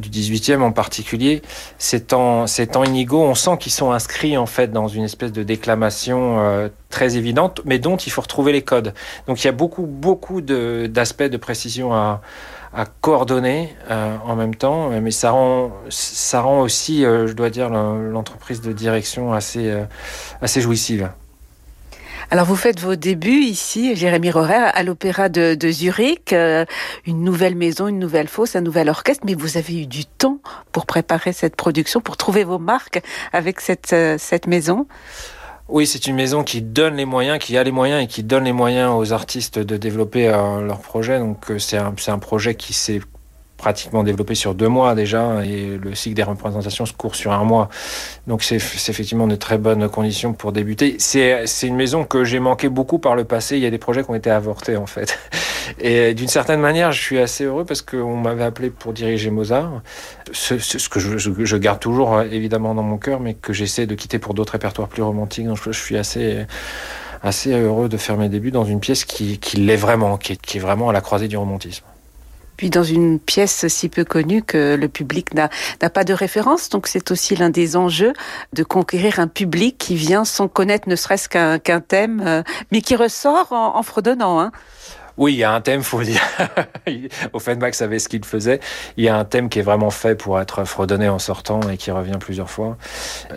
du 0.00 0.08
18e 0.08 0.62
en 0.62 0.72
particulier. 0.72 1.42
C'est 1.78 2.08
temps, 2.08 2.46
ces 2.46 2.66
temps 2.66 2.84
inégaux, 2.84 3.22
on 3.22 3.34
sent 3.34 3.58
qu'ils 3.58 3.72
sont 3.72 3.92
inscrits 3.92 4.36
en 4.36 4.46
fait 4.46 4.72
dans 4.72 4.88
une 4.88 5.04
espèce 5.04 5.32
de 5.32 5.42
déclamation 5.42 6.40
euh, 6.40 6.68
très 6.88 7.16
évidente, 7.16 7.60
mais 7.64 7.78
dont 7.78 7.96
il 7.96 8.10
faut 8.10 8.22
retrouver 8.22 8.52
les 8.52 8.62
codes. 8.62 8.94
Donc 9.28 9.42
il 9.42 9.46
y 9.46 9.48
a 9.48 9.52
beaucoup, 9.52 9.86
beaucoup 9.86 10.40
d'aspects 10.40 11.22
de 11.22 11.36
précision 11.36 11.94
à 11.94 12.20
à 12.72 12.86
coordonner 12.86 13.74
euh, 13.90 14.16
en 14.24 14.36
même 14.36 14.54
temps, 14.54 14.90
mais 14.90 15.10
ça 15.10 15.32
rend, 15.32 15.72
ça 15.88 16.40
rend 16.40 16.60
aussi, 16.60 17.04
euh, 17.04 17.26
je 17.26 17.32
dois 17.32 17.50
dire, 17.50 17.68
l'entreprise 17.68 18.60
de 18.60 18.72
direction 18.72 19.32
assez, 19.32 19.68
euh, 19.68 19.84
assez 20.40 20.60
jouissive. 20.60 21.10
Alors 22.32 22.46
vous 22.46 22.54
faites 22.54 22.78
vos 22.78 22.94
débuts 22.94 23.42
ici, 23.42 23.96
Jérémy 23.96 24.30
Rorer, 24.30 24.54
à 24.54 24.84
l'Opéra 24.84 25.28
de, 25.28 25.56
Zurich, 25.72 26.32
une 26.32 27.24
nouvelle 27.24 27.56
maison, 27.56 27.88
une 27.88 27.98
nouvelle 27.98 28.28
fosse, 28.28 28.54
un 28.54 28.60
nouvel 28.60 28.88
orchestre, 28.88 29.24
mais 29.26 29.34
vous 29.34 29.56
avez 29.56 29.82
eu 29.82 29.86
du 29.86 30.04
temps 30.04 30.38
pour 30.70 30.86
préparer 30.86 31.32
cette 31.32 31.56
production, 31.56 32.00
pour 32.00 32.16
trouver 32.16 32.44
vos 32.44 32.60
marques 32.60 33.02
avec 33.32 33.60
cette, 33.60 33.96
cette 34.18 34.46
maison? 34.46 34.86
Oui, 35.68 35.88
c'est 35.88 36.06
une 36.06 36.14
maison 36.14 36.44
qui 36.44 36.62
donne 36.62 36.94
les 36.94 37.04
moyens, 37.04 37.40
qui 37.40 37.56
a 37.58 37.64
les 37.64 37.72
moyens 37.72 38.04
et 38.04 38.06
qui 38.06 38.22
donne 38.22 38.44
les 38.44 38.52
moyens 38.52 38.92
aux 38.96 39.12
artistes 39.12 39.58
de 39.58 39.76
développer 39.76 40.28
euh, 40.28 40.60
leur 40.60 40.80
projet. 40.80 41.18
Donc 41.18 41.50
euh, 41.50 41.58
c'est 41.58 41.78
un, 41.78 41.94
un 42.06 42.18
projet 42.18 42.54
qui 42.54 42.72
s'est 42.72 43.00
pratiquement 43.60 44.02
développé 44.02 44.34
sur 44.34 44.54
deux 44.54 44.68
mois 44.68 44.94
déjà 44.94 45.44
et 45.44 45.76
le 45.76 45.94
cycle 45.94 46.16
des 46.16 46.22
représentations 46.22 46.86
se 46.86 46.94
court 46.94 47.14
sur 47.14 47.32
un 47.32 47.44
mois. 47.44 47.68
Donc 48.26 48.42
c'est 48.42 48.56
effectivement 48.56 49.26
de 49.26 49.36
très 49.36 49.58
bonnes 49.58 49.88
conditions 49.88 50.32
pour 50.32 50.52
débuter. 50.52 50.96
C'est 50.98 51.46
une 51.62 51.76
maison 51.76 52.04
que 52.04 52.24
j'ai 52.24 52.40
manqué 52.40 52.68
beaucoup 52.70 52.98
par 52.98 53.14
le 53.14 53.24
passé. 53.24 53.56
Il 53.56 53.62
y 53.62 53.66
a 53.66 53.70
des 53.70 53.78
projets 53.78 54.02
qui 54.02 54.10
ont 54.10 54.14
été 54.14 54.30
avortés 54.30 54.76
en 54.76 54.86
fait. 54.86 55.18
Et 55.78 56.14
d'une 56.14 56.28
certaine 56.28 56.60
manière, 56.60 56.90
je 56.90 57.00
suis 57.00 57.18
assez 57.18 57.44
heureux 57.44 57.64
parce 57.64 57.82
qu'on 57.82 58.16
m'avait 58.16 58.44
appelé 58.44 58.70
pour 58.70 58.92
diriger 58.92 59.30
Mozart. 59.30 59.82
Ce, 60.32 60.54
que 60.88 60.98
je, 60.98 61.56
garde 61.56 61.80
toujours 61.80 62.22
évidemment 62.22 62.74
dans 62.74 62.82
mon 62.82 62.96
cœur, 62.96 63.20
mais 63.20 63.34
que 63.34 63.52
j'essaie 63.52 63.86
de 63.86 63.94
quitter 63.94 64.18
pour 64.18 64.34
d'autres 64.34 64.54
répertoires 64.54 64.88
plus 64.88 65.02
romantiques. 65.02 65.46
Donc 65.46 65.58
je, 65.62 65.70
suis 65.70 65.96
assez 65.96 66.46
heureux 67.52 67.88
de 67.90 67.96
faire 67.98 68.16
mes 68.16 68.30
débuts 68.30 68.50
dans 68.50 68.64
une 68.64 68.80
pièce 68.80 69.04
qui, 69.04 69.38
qui 69.38 69.58
l'est 69.58 69.76
vraiment, 69.76 70.16
qui 70.16 70.32
est 70.32 70.58
vraiment 70.60 70.88
à 70.88 70.92
la 70.92 71.02
croisée 71.02 71.28
du 71.28 71.36
romantisme 71.36 71.84
puis 72.60 72.68
dans 72.68 72.84
une 72.84 73.18
pièce 73.18 73.68
si 73.68 73.88
peu 73.88 74.04
connue 74.04 74.42
que 74.42 74.76
le 74.78 74.86
public 74.86 75.32
n'a 75.32 75.48
pas 75.88 76.04
de 76.04 76.12
référence. 76.12 76.68
Donc 76.68 76.88
c'est 76.88 77.10
aussi 77.10 77.34
l'un 77.34 77.48
des 77.48 77.74
enjeux 77.74 78.12
de 78.52 78.62
conquérir 78.62 79.18
un 79.18 79.28
public 79.28 79.78
qui 79.78 79.94
vient 79.94 80.26
sans 80.26 80.46
connaître 80.46 80.86
ne 80.86 80.94
serait-ce 80.94 81.30
qu'un 81.30 81.80
thème, 81.80 82.22
euh, 82.22 82.42
mais 82.70 82.82
qui 82.82 82.96
ressort 82.96 83.50
en, 83.52 83.82
fredonnant. 83.82 84.40
Hein. 84.40 84.52
Oui, 85.16 85.32
il 85.32 85.38
y 85.38 85.44
a 85.44 85.54
un 85.54 85.62
thème, 85.62 85.82
faut 85.82 86.02
dire. 86.02 86.20
Offenbach 87.32 87.72
savait 87.72 87.98
ce 87.98 88.10
qu'il 88.10 88.22
faisait. 88.26 88.60
Il 88.98 89.04
y 89.04 89.08
a 89.08 89.16
un 89.16 89.24
thème 89.24 89.48
qui 89.48 89.58
est 89.58 89.62
vraiment 89.62 89.90
fait 89.90 90.14
pour 90.14 90.38
être 90.38 90.64
fredonné 90.64 91.08
en 91.08 91.18
sortant 91.18 91.60
et 91.62 91.78
qui 91.78 91.90
revient 91.90 92.18
plusieurs 92.20 92.50
fois. 92.50 92.76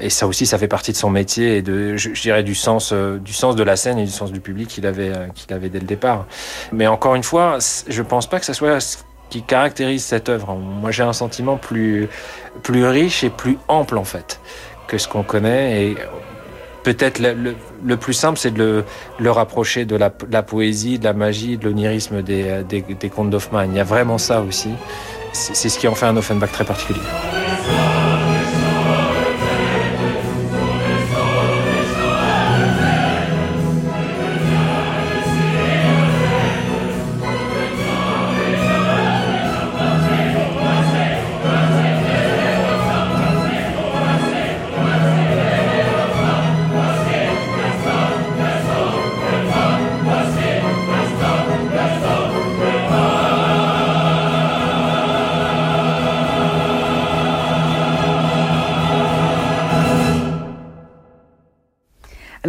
Et 0.02 0.10
ça 0.10 0.28
aussi, 0.28 0.46
ça 0.46 0.58
fait 0.58 0.68
partie 0.68 0.92
de 0.92 0.98
son 0.98 1.10
métier 1.10 1.56
et 1.56 1.62
de, 1.62 1.96
je, 1.96 2.10
dirais, 2.22 2.44
du 2.44 2.56
sens, 2.56 2.92
euh, 2.92 3.20
du 3.20 3.32
sens 3.32 3.56
de 3.56 3.64
la 3.64 3.78
scène 3.78 4.00
et 4.00 4.06
du 4.06 4.12
sens 4.12 4.34
du 4.34 4.42
public 4.42 4.68
qu'il 4.68 4.86
avait, 4.86 5.16
euh, 5.16 5.28
qu'il 5.34 5.54
avait 5.54 5.70
dès 5.70 5.80
le 5.80 5.86
départ. 5.86 6.26
Mais 6.74 6.88
encore 6.88 7.16
une 7.16 7.24
fois, 7.24 7.60
je 7.88 8.02
pense 8.02 8.28
pas 8.28 8.42
que 8.42 8.46
ça 8.46 8.54
soit 8.54 9.08
qui 9.34 9.42
caractérise 9.42 10.04
cette 10.04 10.30
œuvre. 10.30 10.54
Moi, 10.54 10.92
j'ai 10.92 11.02
un 11.02 11.12
sentiment 11.12 11.58
plus, 11.58 12.08
plus 12.62 12.86
riche 12.86 13.24
et 13.24 13.32
plus 13.32 13.58
ample, 13.68 13.98
en 13.98 14.04
fait, 14.04 14.40
que 14.88 15.00
ce 15.00 15.08
qu'on 15.08 15.24
connaît. 15.24 15.88
Et 15.88 15.98
peut-être 16.84 17.20
le, 17.20 17.98
plus 17.98 18.14
simple, 18.14 18.38
c'est 18.38 18.54
de 18.54 18.84
le, 19.18 19.32
rapprocher 19.32 19.86
de 19.86 19.96
la, 19.96 20.12
poésie, 20.44 21.00
de 21.00 21.06
la 21.06 21.14
magie, 21.14 21.58
de 21.58 21.66
l'onirisme 21.66 22.22
des 22.22 23.12
contes 23.12 23.32
d'Hoffmann. 23.32 23.72
Il 23.72 23.78
y 23.78 23.80
a 23.80 23.84
vraiment 23.84 24.20
ça 24.20 24.42
aussi. 24.42 24.70
C'est 25.32 25.70
ce 25.70 25.80
qui 25.80 25.88
en 25.88 25.96
fait 25.96 26.06
un 26.06 26.16
Offenbach 26.16 26.52
très 26.52 26.64
particulier. 26.64 27.02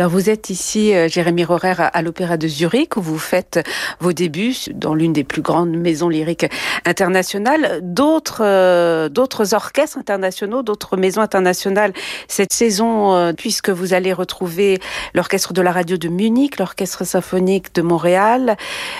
Alors 0.04 0.12
vous 0.12 0.28
êtes 0.28 0.50
ici, 0.50 0.94
euh, 0.94 1.08
Jérémy 1.08 1.44
Rorer, 1.44 1.76
à, 1.78 2.02
l'Opéra 2.02 2.36
de 2.36 2.46
Zurich, 2.46 2.98
où 2.98 3.00
vous 3.00 3.16
faites 3.16 3.66
vos 4.00 4.12
débuts 4.12 4.54
dans 4.74 4.94
l'une 4.94 5.14
des 5.14 5.24
plus 5.24 5.40
grandes 5.40 5.74
maisons 5.74 6.10
lyriques 6.10 6.44
internationales. 6.84 7.80
D'autres 7.80 8.42
euh, 8.44 9.08
d'autres 9.08 9.54
orchestres 9.54 9.96
internationaux, 9.96 10.62
d'autres 10.62 10.98
maisons 10.98 11.22
internationales 11.22 11.94
cette 12.28 12.52
saison, 12.52 13.14
euh, 13.14 13.32
puisque 13.32 13.70
vous 13.70 13.94
allez 13.94 14.12
retrouver 14.12 14.78
l'orchestre 15.14 15.54
de 15.54 15.62
la 15.62 15.72
radio 15.72 15.96
de 15.96 16.08
Munich, 16.08 16.58
l'orchestre 16.58 17.04
symphonique 17.04 17.74
de 17.74 17.80
Montréal, 17.80 18.58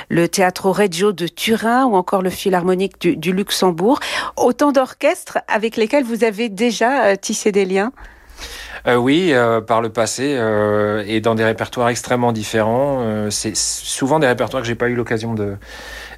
le 0.08 0.26
Teatro 0.26 0.72
Reggio 0.72 1.12
de 1.12 1.26
Turin 1.26 1.84
ou 1.84 1.96
encore 1.96 2.22
le 2.22 2.30
Philharmonique 2.30 2.98
du 2.98 3.32
Luxembourg. 3.34 4.00
Autant 4.38 4.72
d'orchestres 4.72 5.36
avec 5.48 5.76
lesquels 5.76 6.04
vous 6.04 6.24
avez 6.24 6.48
déjà 6.48 7.14
tissé 7.18 7.52
des 7.52 7.66
liens? 7.66 7.92
Euh, 8.86 8.96
oui, 8.96 9.30
euh, 9.32 9.60
par 9.60 9.80
le 9.80 9.88
passé 9.88 10.34
euh, 10.36 11.02
et 11.06 11.20
dans 11.20 11.34
des 11.34 11.44
répertoires 11.44 11.88
extrêmement 11.88 12.32
différents. 12.32 12.98
Euh, 13.00 13.30
c'est 13.30 13.56
souvent 13.56 14.18
des 14.18 14.26
répertoires 14.26 14.62
que 14.62 14.66
j'ai 14.66 14.74
pas 14.74 14.88
eu 14.88 14.94
l'occasion 14.94 15.34
de, 15.34 15.56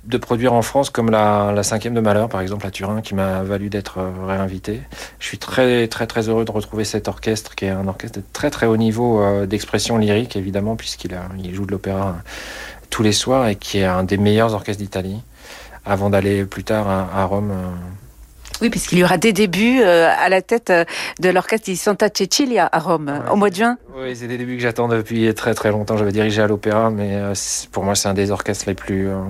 de 0.05 0.19
produire 0.19 0.53
en 0.53 0.63
France, 0.63 0.91
comme 0.91 1.11
la, 1.11 1.53
la 1.55 1.63
cinquième 1.63 1.95
de 1.95 2.01
Malheur, 2.01 2.29
par 2.29 2.41
exemple, 2.41 2.67
à 2.67 2.71
Turin, 2.71 3.01
qui 3.01 3.15
m'a 3.15 3.43
valu 3.43 3.69
d'être 3.69 3.99
réinvité. 4.27 4.81
Je 5.19 5.27
suis 5.27 5.39
très 5.39 5.87
très 5.89 6.07
très 6.07 6.29
heureux 6.29 6.45
de 6.45 6.51
retrouver 6.51 6.85
cet 6.85 7.09
orchestre, 7.09 7.55
qui 7.55 7.67
est 7.67 7.71
un 7.71 7.89
orchestre 7.89 8.19
de 8.19 8.25
très 8.33 8.51
très 8.51 8.67
haut 8.67 8.77
niveau 8.77 9.23
d'expression 9.47 9.99
lyrique, 9.99 10.37
évidemment, 10.37 10.77
puisqu'il 10.77 11.17
il 11.43 11.55
joue 11.55 11.67
de 11.67 11.73
l'opéra 11.73 12.17
tous 12.91 13.03
les 13.03 13.13
soirs 13.13 13.49
et 13.49 13.57
qui 13.57 13.79
est 13.79 13.85
un 13.85 14.05
des 14.05 14.17
meilleurs 14.17 14.55
orchestres 14.55 14.83
d'Italie, 14.83 15.21
avant 15.85 16.11
d'aller 16.11 16.45
plus 16.45 16.65
tard 16.65 16.89
à, 16.89 17.09
à 17.15 17.25
Rome 17.25 17.53
Oui, 18.63 18.71
puisqu'il 18.71 18.99
y 18.99 19.05
aura 19.05 19.19
des 19.19 19.35
débuts 19.35 19.81
euh, 19.83 20.09
à 20.19 20.31
la 20.31 20.41
tête 20.41 20.71
euh, 20.71 20.85
de 21.21 21.29
l'orchestre 21.29 21.67
di 21.67 21.77
Santa 21.77 22.09
Cecilia 22.09 22.67
à 22.73 22.79
Rome 22.79 23.09
Ouais, 23.09 23.31
au 23.31 23.37
mois 23.37 23.51
de 23.51 23.55
juin. 23.55 23.77
Oui, 23.95 24.17
c'est 24.17 24.29
des 24.29 24.39
débuts 24.39 24.57
que 24.57 24.63
j'attends 24.63 24.89
depuis 24.89 25.33
très 25.35 25.53
très 25.55 25.71
longtemps. 25.71 25.99
J'avais 25.99 26.13
dirigé 26.13 26.41
à 26.41 26.47
l'opéra, 26.47 26.91
mais 26.91 27.17
euh, 27.17 27.35
pour 27.71 27.85
moi 27.85 27.95
c'est 27.95 28.09
un 28.09 28.15
des 28.15 28.31
orchestres 28.31 28.65
les 28.67 28.75
plus 28.75 29.09
euh, 29.09 29.21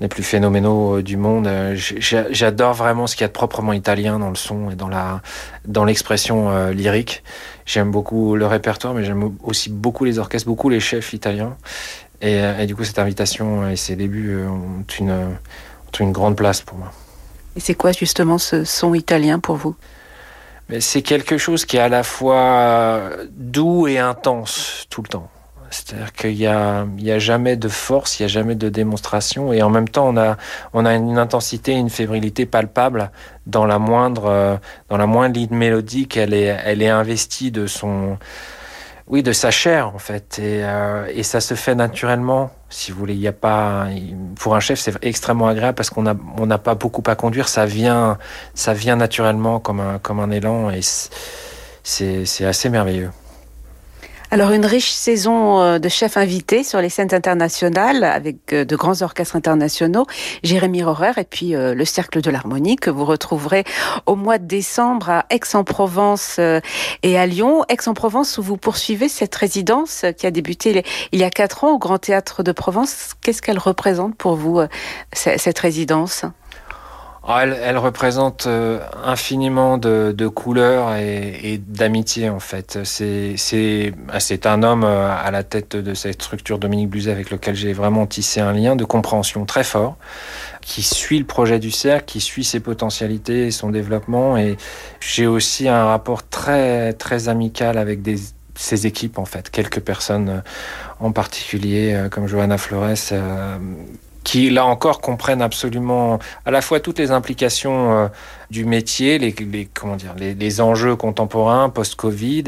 les 0.00 0.08
plus 0.08 0.24
phénoménaux 0.24 1.02
du 1.02 1.16
monde. 1.16 1.48
J'adore 1.74 2.74
vraiment 2.74 3.06
ce 3.06 3.14
qu'il 3.14 3.22
y 3.22 3.26
a 3.26 3.28
de 3.28 3.32
proprement 3.32 3.72
italien 3.72 4.18
dans 4.18 4.30
le 4.30 4.36
son 4.36 4.70
et 4.70 4.74
dans 4.74 4.88
la 4.88 5.22
dans 5.64 5.84
l'expression 5.84 6.70
lyrique. 6.70 7.22
J'aime 7.64 7.90
beaucoup 7.90 8.34
le 8.34 8.46
répertoire, 8.46 8.94
mais 8.94 9.04
j'aime 9.04 9.36
aussi 9.44 9.70
beaucoup 9.70 10.04
les 10.04 10.18
orchestres, 10.18 10.48
beaucoup 10.48 10.68
les 10.68 10.80
chefs 10.80 11.12
italiens. 11.12 11.56
Et, 12.22 12.40
et 12.60 12.66
du 12.66 12.74
coup, 12.74 12.84
cette 12.84 12.98
invitation 12.98 13.68
et 13.68 13.76
ces 13.76 13.94
débuts 13.96 14.36
ont 14.46 14.84
une 14.98 15.10
ont 15.10 16.00
une 16.00 16.12
grande 16.12 16.36
place 16.36 16.60
pour 16.62 16.78
moi. 16.78 16.92
Et 17.58 17.60
c'est 17.60 17.74
quoi 17.74 17.90
justement 17.90 18.38
ce 18.38 18.62
son 18.62 18.94
italien 18.94 19.40
pour 19.40 19.56
vous? 19.56 19.74
C'est 20.78 21.02
quelque 21.02 21.38
chose 21.38 21.64
qui 21.64 21.76
est 21.76 21.80
à 21.80 21.88
la 21.88 22.04
fois 22.04 23.10
doux 23.32 23.88
et 23.88 23.98
intense 23.98 24.86
tout 24.90 25.02
le 25.02 25.08
temps. 25.08 25.28
C'est-à-dire 25.68 26.12
qu'il 26.12 26.36
y 26.36 26.46
a, 26.46 26.86
jamais 27.18 27.56
de 27.56 27.66
force, 27.66 28.20
il 28.20 28.22
y 28.22 28.24
a 28.26 28.28
jamais 28.28 28.54
de 28.54 28.68
démonstration, 28.68 29.52
et 29.52 29.60
en 29.60 29.70
même 29.70 29.88
temps, 29.88 30.14
on 30.72 30.84
a, 30.86 30.94
une 30.94 31.18
intensité, 31.18 31.72
une 31.72 31.90
fébrilité 31.90 32.46
palpable 32.46 33.10
dans 33.48 33.66
la 33.66 33.80
moindre, 33.80 34.26
euh, 34.26 34.56
dans 34.88 34.96
la 34.96 35.06
moindre 35.06 35.34
ligne 35.34 35.56
mélodique. 35.56 36.16
Elle 36.16 36.32
est 36.32 36.88
investie 36.88 37.50
de 37.50 37.66
son, 37.66 38.18
oui, 39.08 39.22
de 39.22 39.32
sa 39.32 39.50
chair 39.50 39.88
en 39.94 39.98
fait, 39.98 40.38
et, 40.38 40.62
euh, 40.62 41.06
et 41.14 41.22
ça 41.22 41.40
se 41.40 41.54
fait 41.54 41.74
naturellement. 41.74 42.50
Si 42.68 42.92
vous 42.92 42.98
voulez, 42.98 43.14
il 43.14 43.20
y 43.20 43.28
a 43.28 43.32
pas, 43.32 43.86
pour 44.38 44.54
un 44.54 44.60
chef, 44.60 44.78
c'est 44.78 44.94
extrêmement 45.02 45.48
agréable 45.48 45.76
parce 45.76 45.88
qu'on 45.88 46.04
on 46.36 46.46
n'a 46.46 46.58
pas 46.58 46.74
beaucoup 46.74 47.02
à 47.06 47.14
conduire. 47.14 47.48
Ça 47.48 47.64
vient, 47.64 48.18
ça 48.54 48.74
vient 48.74 48.96
naturellement 48.96 49.60
comme 49.60 49.80
un, 49.80 49.98
comme 49.98 50.20
un 50.20 50.30
élan, 50.30 50.70
et 50.70 50.80
c'est 51.82 52.44
assez 52.44 52.68
merveilleux. 52.68 53.10
Alors 54.30 54.50
une 54.50 54.66
riche 54.66 54.90
saison 54.90 55.62
euh, 55.62 55.78
de 55.78 55.88
chefs 55.88 56.18
invités 56.18 56.62
sur 56.62 56.82
les 56.82 56.90
scènes 56.90 57.14
internationales 57.14 58.04
avec 58.04 58.52
euh, 58.52 58.66
de 58.66 58.76
grands 58.76 59.00
orchestres 59.00 59.36
internationaux, 59.36 60.04
Jérémy 60.42 60.82
Rorer 60.82 61.12
et 61.16 61.24
puis 61.24 61.54
euh, 61.54 61.72
le 61.74 61.86
Cercle 61.86 62.20
de 62.20 62.30
l'Harmonie 62.30 62.76
que 62.76 62.90
vous 62.90 63.06
retrouverez 63.06 63.64
au 64.04 64.16
mois 64.16 64.36
de 64.36 64.44
décembre 64.44 65.08
à 65.08 65.24
Aix-en-Provence 65.30 66.38
et 67.02 67.18
à 67.18 67.26
Lyon. 67.26 67.64
Aix-en-Provence 67.70 68.36
où 68.36 68.42
vous 68.42 68.58
poursuivez 68.58 69.08
cette 69.08 69.34
résidence 69.34 70.04
qui 70.18 70.26
a 70.26 70.30
débuté 70.30 70.84
il 71.12 71.18
y 71.18 71.24
a 71.24 71.30
quatre 71.30 71.64
ans 71.64 71.72
au 71.72 71.78
Grand 71.78 71.98
Théâtre 71.98 72.42
de 72.42 72.52
Provence. 72.52 73.14
Qu'est-ce 73.22 73.40
qu'elle 73.40 73.58
représente 73.58 74.14
pour 74.14 74.36
vous, 74.36 74.60
cette 75.12 75.58
résidence? 75.58 76.24
Elle, 77.36 77.58
elle 77.62 77.76
représente 77.76 78.46
euh, 78.46 78.80
infiniment 79.04 79.76
de, 79.76 80.28
couleurs 80.28 80.94
et, 80.94 81.60
d'amitié 81.66 82.30
en 82.30 82.40
fait. 82.40 82.78
C'est 82.84 83.92
ah, 84.08 84.48
un 84.50 84.62
homme 84.62 84.84
euh, 84.84 85.10
à 85.10 85.30
la 85.30 85.42
tête 85.42 85.76
de 85.76 85.94
cette 85.94 86.22
structure 86.22 86.58
Dominique 86.58 86.88
Bluzet 86.88 87.10
avec 87.10 87.30
lequel 87.30 87.54
j'ai 87.54 87.72
vraiment 87.72 88.06
tissé 88.06 88.40
un 88.40 88.52
lien 88.52 88.76
de 88.76 88.84
compréhension 88.84 89.44
très 89.44 89.64
fort, 89.64 89.96
qui 90.62 90.82
suit 90.82 91.18
le 91.18 91.26
projet 91.26 91.58
du 91.58 91.70
cercle, 91.70 92.06
qui 92.06 92.20
suit 92.20 92.44
ses 92.44 92.60
potentialités 92.60 93.48
et 93.48 93.50
son 93.50 93.70
développement. 93.70 94.38
Et 94.38 94.56
j'ai 95.00 95.26
aussi 95.26 95.68
un 95.68 95.84
rapport 95.84 96.26
très 96.26 96.94
très 96.94 97.28
amical 97.28 97.76
avec 97.76 98.00
ses 98.54 98.86
équipes 98.86 99.18
en 99.18 99.26
fait, 99.26 99.50
quelques 99.50 99.80
personnes 99.80 100.28
euh, 100.30 100.40
en 101.00 101.12
particulier 101.12 102.08
comme 102.10 102.26
Johanna 102.26 102.56
Flores. 102.58 103.12
Qui 104.24 104.50
là 104.50 104.64
encore 104.66 105.00
comprennent 105.00 105.42
absolument 105.42 106.18
à 106.44 106.50
la 106.50 106.60
fois 106.60 106.80
toutes 106.80 106.98
les 106.98 107.10
implications 107.10 107.92
euh, 107.92 108.08
du 108.50 108.64
métier, 108.64 109.18
les, 109.18 109.32
les 109.38 109.66
comment 109.72 109.96
dire, 109.96 110.14
les, 110.18 110.34
les 110.34 110.60
enjeux 110.60 110.96
contemporains 110.96 111.68
post-Covid, 111.70 112.44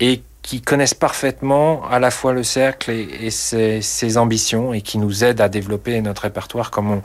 et 0.00 0.22
qui 0.42 0.62
connaissent 0.62 0.94
parfaitement 0.94 1.86
à 1.90 1.98
la 1.98 2.10
fois 2.10 2.32
le 2.32 2.42
cercle 2.42 2.90
et, 2.90 3.06
et 3.26 3.30
ses, 3.30 3.82
ses 3.82 4.16
ambitions, 4.16 4.72
et 4.72 4.80
qui 4.80 4.96
nous 4.98 5.22
aident 5.22 5.42
à 5.42 5.48
développer 5.50 6.00
notre 6.00 6.22
répertoire 6.22 6.70
comme 6.70 6.90
on 6.90 7.02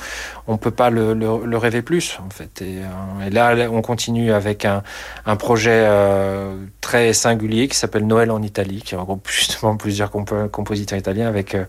on 0.47 0.57
peut 0.57 0.71
pas 0.71 0.89
le, 0.89 1.13
le, 1.13 1.45
le 1.45 1.57
rêver 1.57 1.81
plus 1.81 2.17
en 2.25 2.29
fait. 2.29 2.61
Et, 2.61 2.77
euh, 2.79 3.29
là, 3.31 3.69
on 3.71 3.81
continue 3.81 4.31
avec 4.31 4.63
un, 4.63 4.83
un 5.25 5.35
projet 5.35 5.83
euh, 5.85 6.55
très 6.81 7.11
singulier 7.13 7.67
qui 7.67 7.75
s'appelle 7.77 8.07
Noël 8.07 8.31
en 8.31 8.41
Italie, 8.41 8.81
qui 8.83 8.95
regroupe 8.95 9.27
justement 9.29 9.75
plusieurs 9.75 10.11
compo- 10.11 10.47
compositeurs 10.49 10.97
italiens 10.97 11.27
avec 11.27 11.55
euh, 11.55 11.65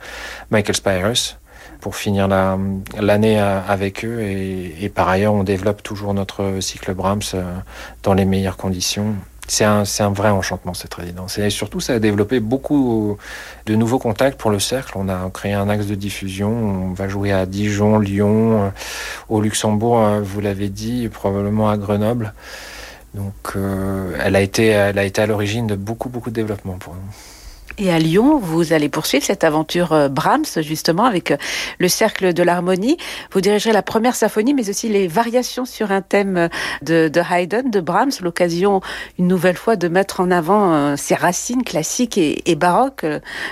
Michael 0.50 0.76
Spyros 0.76 1.34
pour 1.86 1.94
finir 1.94 2.26
la- 2.26 2.58
l'année 2.98 3.40
euh, 3.40 3.60
avec 3.68 4.04
eux. 4.04 4.20
Et, 4.20 4.88
par 4.88 5.08
ailleurs, 5.08 5.34
on 5.34 5.44
développe 5.44 5.84
toujours 5.84 6.14
notre 6.14 6.58
cycle 6.58 6.92
Brahms 6.94 7.20
euh, 7.34 7.44
dans 8.02 8.12
les 8.12 8.24
meilleures 8.24 8.56
conditions. 8.56 9.14
C'est 9.46 9.62
un, 9.64 9.84
vrai 10.10 10.30
enchantement 10.30 10.74
cette 10.74 10.94
résidence. 10.94 11.38
Et 11.38 11.48
surtout, 11.48 11.78
ça 11.78 11.92
a 11.92 11.98
développé 12.00 12.40
beaucoup 12.40 13.16
de 13.66 13.76
nouveaux 13.76 14.00
contacts 14.00 14.36
pour 14.36 14.50
le 14.50 14.58
cercle. 14.58 14.94
On 14.96 15.08
a 15.08 15.30
créé 15.30 15.52
un 15.52 15.68
axe 15.68 15.86
de 15.86 15.94
diffusion. 15.94 16.50
On 16.50 16.92
va 16.92 17.06
jouer 17.06 17.30
à 17.30 17.46
Dijon, 17.46 18.00
Lyon, 18.00 18.64
euh, 18.64 18.70
au 19.28 19.40
Luxembourg, 19.40 20.00
euh, 20.00 20.20
vous 20.20 20.40
l'avez 20.40 20.70
dit, 20.70 21.08
probablement 21.08 21.70
à 21.70 21.76
Grenoble. 21.76 22.34
Donc, 23.14 23.54
elle 24.24 24.34
a 24.34 24.40
été, 24.40 24.66
elle 24.66 24.98
a 24.98 25.04
été 25.04 25.22
à 25.22 25.26
l'origine 25.26 25.68
de 25.68 25.76
beaucoup, 25.76 26.08
beaucoup 26.08 26.30
de 26.30 26.34
développement 26.34 26.78
pour 26.78 26.94
nous. 26.94 27.35
Et 27.78 27.92
à 27.92 27.98
Lyon, 27.98 28.38
vous 28.38 28.72
allez 28.72 28.88
poursuivre 28.88 29.24
cette 29.24 29.44
aventure 29.44 29.92
euh, 29.92 30.08
Brahms, 30.08 30.62
justement, 30.62 31.04
avec 31.04 31.30
euh, 31.30 31.36
le 31.78 31.88
Cercle 31.88 32.32
de 32.32 32.42
l'Harmonie. 32.42 32.96
Vous 33.32 33.42
dirigerez 33.42 33.72
la 33.72 33.82
première 33.82 34.14
symphonie, 34.14 34.54
mais 34.54 34.70
aussi 34.70 34.88
les 34.88 35.06
variations 35.08 35.66
sur 35.66 35.92
un 35.92 36.00
thème 36.00 36.36
euh, 36.38 36.48
de, 37.10 37.20
Haydn, 37.30 37.68
de 37.70 37.80
Brahms, 37.80 38.12
l'occasion, 38.22 38.80
une 39.18 39.28
nouvelle 39.28 39.56
fois, 39.56 39.76
de 39.76 39.88
mettre 39.88 40.20
en 40.20 40.30
avant 40.30 40.96
ses 40.96 41.14
racines 41.14 41.64
classiques 41.64 42.16
et, 42.16 42.50
et 42.50 42.54
baroques, 42.54 43.04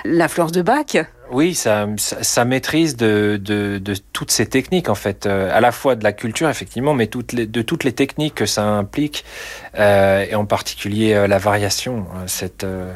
l'influence 0.04 0.52
de 0.52 0.62
Bach. 0.62 0.96
Oui, 1.30 1.54
sa, 1.54 1.87
sa, 1.96 2.44
maîtrise 2.44 2.96
de, 2.96 3.40
de, 3.42 3.78
de, 3.78 3.94
toutes 4.12 4.30
ces 4.30 4.46
techniques, 4.46 4.88
en 4.88 4.94
fait, 4.94 5.26
euh, 5.26 5.50
à 5.52 5.60
la 5.60 5.72
fois 5.72 5.96
de 5.96 6.04
la 6.04 6.12
culture, 6.12 6.48
effectivement, 6.50 6.92
mais 6.92 7.06
toutes 7.06 7.32
les, 7.32 7.46
de 7.46 7.62
toutes 7.62 7.84
les 7.84 7.92
techniques 7.92 8.34
que 8.34 8.46
ça 8.46 8.64
implique, 8.64 9.24
euh, 9.78 10.26
et 10.28 10.34
en 10.34 10.44
particulier 10.44 11.14
euh, 11.14 11.26
la 11.26 11.38
variation, 11.38 12.06
cette, 12.26 12.64
euh, 12.64 12.92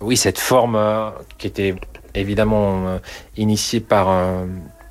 oui, 0.00 0.16
cette 0.16 0.38
forme 0.38 0.76
euh, 0.76 1.10
qui 1.38 1.46
était 1.46 1.74
évidemment 2.14 2.88
euh, 2.88 2.98
initiée 3.38 3.80
par, 3.80 4.08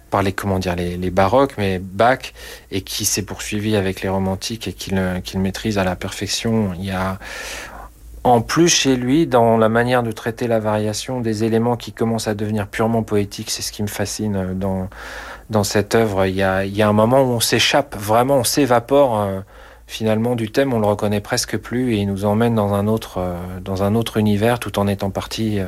par 0.09 0.23
les, 0.23 0.33
comment 0.33 0.57
dire, 0.57 0.75
les, 0.75 0.97
les 0.97 1.11
baroques, 1.11 1.53
mais 1.59 1.77
Bach, 1.77 2.33
et 2.71 2.81
qui 2.81 3.05
s'est 3.05 3.21
poursuivie 3.21 3.75
avec 3.75 4.01
les 4.01 4.09
romantiques 4.09 4.67
et 4.67 4.73
qu'il 4.73 4.99
qu 5.23 5.37
maîtrise 5.37 5.77
à 5.77 5.83
la 5.83 5.95
perfection. 5.95 6.73
Il 6.79 6.85
y 6.85 6.91
a, 6.91 7.19
en 8.23 8.41
plus 8.41 8.69
chez 8.69 8.95
lui, 8.95 9.25
dans 9.25 9.57
la 9.57 9.69
manière 9.69 10.03
de 10.03 10.11
traiter 10.11 10.47
la 10.47 10.59
variation, 10.59 11.21
des 11.21 11.43
éléments 11.43 11.75
qui 11.75 11.91
commencent 11.91 12.27
à 12.27 12.35
devenir 12.35 12.67
purement 12.67 13.03
poétiques. 13.03 13.49
C'est 13.49 13.63
ce 13.63 13.71
qui 13.71 13.81
me 13.81 13.87
fascine 13.87 14.53
dans, 14.53 14.89
dans 15.49 15.63
cette 15.63 15.95
œuvre. 15.95 16.25
Il 16.27 16.35
y, 16.35 16.43
a, 16.43 16.65
il 16.65 16.75
y 16.75 16.81
a 16.81 16.87
un 16.87 16.93
moment 16.93 17.21
où 17.21 17.29
on 17.31 17.39
s'échappe, 17.39 17.95
vraiment, 17.97 18.37
on 18.37 18.43
s'évapore 18.43 19.19
euh, 19.19 19.39
finalement 19.87 20.35
du 20.35 20.51
thème, 20.51 20.73
on 20.73 20.79
le 20.79 20.87
reconnaît 20.87 21.19
presque 21.19 21.57
plus 21.57 21.93
et 21.93 21.97
il 21.97 22.05
nous 22.05 22.25
emmène 22.25 22.55
dans 22.55 22.73
un 22.73 22.87
autre, 22.87 23.17
euh, 23.17 23.35
dans 23.59 23.83
un 23.83 23.95
autre 23.95 24.17
univers 24.17 24.59
tout 24.59 24.77
en 24.77 24.87
étant 24.87 25.09
parti 25.09 25.59
euh, 25.59 25.65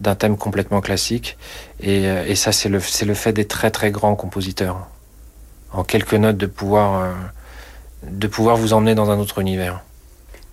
d'un 0.00 0.14
thème 0.14 0.36
complètement 0.36 0.80
classique. 0.80 1.36
Et, 1.80 2.08
euh, 2.08 2.24
et 2.26 2.34
ça, 2.34 2.50
c'est 2.50 2.68
le, 2.68 2.80
c'est 2.80 3.06
le 3.06 3.14
fait 3.14 3.32
des 3.32 3.46
très 3.46 3.70
très 3.70 3.90
grands 3.90 4.16
compositeurs. 4.16 4.88
En 5.72 5.84
quelques 5.84 6.14
notes, 6.14 6.36
de 6.36 6.46
pouvoir, 6.46 7.02
euh, 7.02 7.12
de 8.08 8.26
pouvoir 8.26 8.56
vous 8.56 8.72
emmener 8.72 8.94
dans 8.94 9.10
un 9.10 9.18
autre 9.18 9.38
univers. 9.38 9.82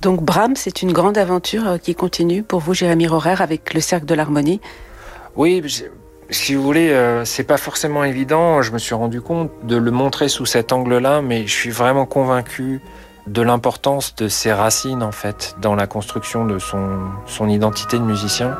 Donc 0.02 0.24
Brahms, 0.24 0.56
c'est 0.56 0.82
une 0.82 0.94
grande 0.94 1.18
aventure 1.18 1.68
euh, 1.68 1.78
qui 1.78 1.94
continue 1.94 2.42
pour 2.42 2.60
vous, 2.60 2.74
Jérémy 2.74 3.08
Rorer, 3.08 3.36
avec 3.40 3.76
le 3.76 3.82
Cercle 3.82 4.08
de 4.08 4.16
l'Harmonie. 4.16 4.60
Oui, 5.36 5.64
si 6.32 6.56
vous 6.56 6.64
voulez, 6.64 6.90
euh, 6.90 7.24
c'est 7.24 7.44
pas 7.44 7.58
forcément 7.58 8.04
évident. 8.04 8.64
Je 8.64 8.72
me 8.72 8.80
suis 8.80 8.96
rendu 8.96 9.22
compte 9.22 9.52
de 9.64 9.76
le 9.76 9.92
montrer 9.92 10.28
sous 10.28 10.48
cet 10.48 10.74
angle-là, 10.74 11.22
mais 11.22 11.46
je 11.46 11.54
suis 11.54 11.70
vraiment 11.70 12.08
convaincu 12.08 12.82
de 13.28 13.44
l'importance 13.44 14.16
de 14.16 14.28
ses 14.28 14.52
racines 14.52 15.04
en 15.04 15.12
fait 15.12 15.56
dans 15.62 15.76
la 15.76 15.86
construction 15.86 16.46
de 16.46 16.58
son, 16.58 16.98
son 17.28 17.48
identité 17.48 18.00
de 18.00 18.04
musicien. 18.04 18.58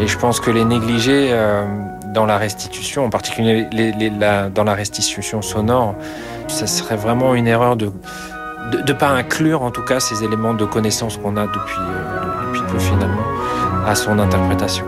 Et 0.00 0.06
je 0.06 0.16
pense 0.16 0.40
que 0.40 0.50
les 0.50 0.64
négliger 0.64 1.28
euh, 1.32 1.66
dans 2.14 2.24
la 2.24 2.38
restitution, 2.38 3.04
en 3.04 3.10
particulier 3.10 3.68
dans 4.54 4.64
la 4.64 4.74
restitution 4.74 5.42
sonore, 5.42 5.94
ça 6.48 6.66
serait 6.66 6.96
vraiment 6.96 7.34
une 7.34 7.46
erreur 7.46 7.76
de 7.76 7.92
de 8.70 8.78
ne 8.78 8.92
pas 8.92 9.08
inclure 9.08 9.62
en 9.62 9.70
tout 9.70 9.82
cas 9.82 10.00
ces 10.00 10.24
éléments 10.24 10.54
de 10.54 10.64
connaissance 10.64 11.16
qu'on 11.16 11.36
a 11.36 11.46
depuis, 11.46 11.80
euh, 11.80 12.46
depuis 12.46 12.62
peu 12.70 12.78
finalement 12.78 13.24
à 13.86 13.94
son 13.94 14.18
interprétation. 14.18 14.84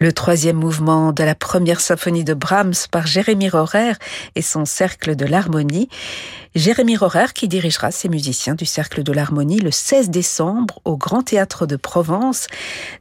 Le 0.00 0.12
troisième 0.12 0.56
mouvement 0.56 1.12
de 1.12 1.24
la 1.24 1.34
première 1.34 1.80
symphonie 1.80 2.22
de 2.22 2.32
Brahms 2.32 2.86
par 2.92 3.08
Jérémy 3.08 3.48
Rorer 3.48 3.94
et 4.36 4.42
son 4.42 4.64
Cercle 4.64 5.16
de 5.16 5.24
l'Harmonie. 5.24 5.88
Jérémy 6.54 6.96
Rorer 6.96 7.26
qui 7.34 7.46
dirigera 7.46 7.90
ses 7.90 8.08
musiciens 8.08 8.54
du 8.54 8.64
Cercle 8.64 9.02
de 9.02 9.12
l'Harmonie 9.12 9.60
le 9.60 9.70
16 9.70 10.10
décembre 10.10 10.80
au 10.84 10.96
Grand 10.96 11.22
Théâtre 11.22 11.66
de 11.66 11.76
Provence 11.76 12.46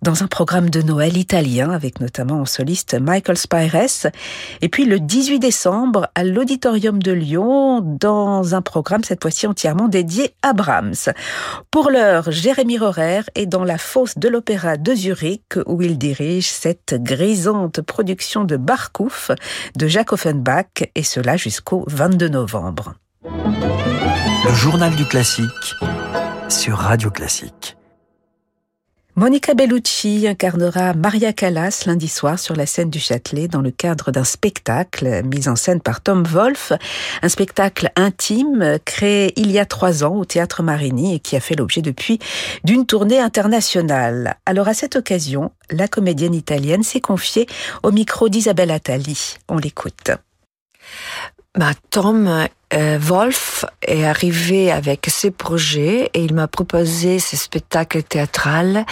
dans 0.01 0.23
un 0.23 0.27
programme 0.27 0.69
de 0.69 0.81
Noël 0.81 1.17
italien 1.17 1.71
avec 1.71 2.01
notamment 2.01 2.41
en 2.41 2.45
soliste 2.45 2.95
Michael 2.99 3.37
Spires 3.37 4.11
et 4.61 4.69
puis 4.69 4.85
le 4.85 4.99
18 4.99 5.39
décembre 5.39 6.07
à 6.13 6.23
l'Auditorium 6.23 7.01
de 7.01 7.11
Lyon 7.11 7.81
dans 7.81 8.53
un 8.53 8.61
programme 8.61 9.03
cette 9.03 9.21
fois-ci 9.21 9.47
entièrement 9.47 9.87
dédié 9.87 10.33
à 10.41 10.53
Brahms. 10.53 11.13
Pour 11.71 11.89
l'heure, 11.89 12.31
Jérémy 12.31 12.77
Rorer 12.77 13.21
est 13.35 13.45
dans 13.45 13.63
la 13.63 13.77
fosse 13.77 14.17
de 14.17 14.27
l'Opéra 14.29 14.77
de 14.77 14.93
Zurich 14.93 15.57
où 15.65 15.81
il 15.81 15.97
dirige 15.97 16.47
cette 16.47 16.86
grisante 16.95 17.81
production 17.81 18.43
de 18.43 18.57
Barkouf 18.57 19.31
de 19.75 19.87
Jacques 19.87 20.13
Offenbach 20.13 20.83
et 20.95 21.03
cela 21.03 21.37
jusqu'au 21.37 21.83
22 21.87 22.29
novembre. 22.29 22.95
Le 23.23 24.53
journal 24.53 24.95
du 24.95 25.05
classique 25.05 25.75
sur 26.49 26.77
Radio 26.77 27.11
Classique. 27.11 27.76
Monica 29.19 29.55
Bellucci 29.55 30.27
incarnera 30.27 30.93
Maria 30.93 31.33
Callas 31.33 31.85
lundi 31.87 32.07
soir 32.07 32.37
sur 32.37 32.55
la 32.55 32.67
scène 32.67 32.91
du 32.91 32.99
Châtelet 32.99 33.47
dans 33.47 33.63
le 33.63 33.71
cadre 33.71 34.11
d'un 34.11 34.23
spectacle 34.23 35.23
mis 35.23 35.47
en 35.47 35.55
scène 35.55 35.81
par 35.81 36.01
Tom 36.01 36.23
Wolfe, 36.23 36.71
un 37.23 37.27
spectacle 37.27 37.89
intime 37.95 38.77
créé 38.85 39.33
il 39.35 39.49
y 39.49 39.57
a 39.57 39.65
trois 39.65 40.03
ans 40.03 40.17
au 40.17 40.23
Théâtre 40.23 40.61
Marigny 40.61 41.15
et 41.15 41.19
qui 41.19 41.35
a 41.35 41.39
fait 41.39 41.55
l'objet 41.55 41.81
depuis 41.81 42.19
d'une 42.63 42.85
tournée 42.85 43.19
internationale. 43.19 44.37
Alors 44.45 44.67
à 44.67 44.75
cette 44.75 44.95
occasion, 44.95 45.51
la 45.71 45.87
comédienne 45.87 46.35
italienne 46.35 46.83
s'est 46.83 47.01
confiée 47.01 47.47
au 47.81 47.91
micro 47.91 48.29
d'Isabelle 48.29 48.69
Attali. 48.69 49.37
On 49.49 49.57
l'écoute. 49.57 50.11
Bah, 51.55 51.71
Tom 51.89 52.45
euh, 52.73 52.97
Wolf 52.99 53.65
est 53.81 54.03
arrivé 54.03 54.71
avec 54.71 55.07
ses 55.09 55.31
projets 55.31 56.09
et 56.13 56.23
il 56.23 56.33
m'a 56.33 56.47
proposé 56.47 57.19
ce 57.19 57.37
spectacle 57.37 58.03
théâtral. 58.03 58.85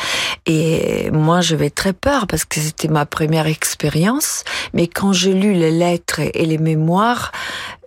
Et 0.46 1.10
moi 1.12 1.42
j'avais 1.42 1.70
très 1.70 1.94
peur 1.94 2.28
parce 2.28 2.46
que 2.46 2.60
c'était 2.60 2.88
ma 2.88 3.06
première 3.06 3.48
expérience. 3.48 4.44
Mais 4.74 4.88
quand 4.88 5.12
j'ai 5.12 5.34
lu 5.34 5.54
les 5.54 5.72
lettres 5.72 6.22
et 6.22 6.46
les 6.46 6.58
mémoires 6.58 7.32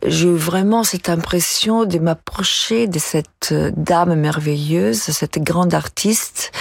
j'ai 0.07 0.29
eu 0.29 0.35
vraiment 0.35 0.85
cette 0.85 1.09
impression 1.09 1.85
de 1.85 1.99
m'approcher 1.99 2.87
de 2.87 2.99
cette 2.99 3.53
dame 3.77 4.15
merveilleuse, 4.15 4.99
cette 4.99 5.39
grande 5.39 5.75
artiste, 5.75 6.53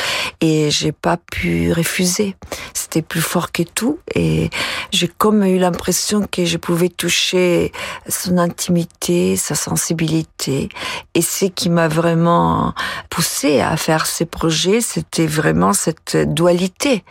et 0.41 0.71
j'ai 0.71 0.91
pas 0.91 1.17
pu 1.17 1.71
refuser. 1.71 2.35
C'était 2.73 3.01
plus 3.01 3.21
fort 3.21 3.51
que 3.51 3.63
tout, 3.63 3.99
et 4.15 4.49
j'ai 4.91 5.07
comme 5.07 5.43
eu 5.43 5.59
l'impression 5.59 6.25
que 6.29 6.45
je 6.45 6.57
pouvais 6.57 6.89
toucher 6.89 7.71
son 8.07 8.37
intimité, 8.37 9.16
sa 9.35 9.55
sensibilité, 9.55 10.69
et 11.13 11.21
ce 11.21 11.45
qui 11.45 11.69
m'a 11.69 11.87
vraiment 11.87 12.73
poussé 13.09 13.61
à 13.61 13.77
faire 13.77 14.05
ces 14.05 14.25
projets, 14.25 14.81
c'était 14.81 15.27
vraiment 15.27 15.73
cette 15.73 16.17
dualité 16.33 17.03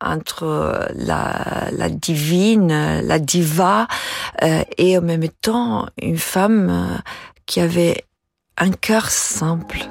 entre 0.00 0.88
la, 0.94 1.68
la 1.72 1.88
divine, 1.88 3.00
la 3.02 3.18
diva, 3.18 3.88
euh, 4.42 4.62
et 4.76 4.96
en 4.96 5.02
même 5.02 5.28
temps 5.42 5.86
une 6.00 6.18
femme 6.18 6.68
euh, 6.70 6.98
qui 7.46 7.60
avait 7.60 8.04
un 8.58 8.70
cœur 8.70 9.10
simple. 9.10 9.88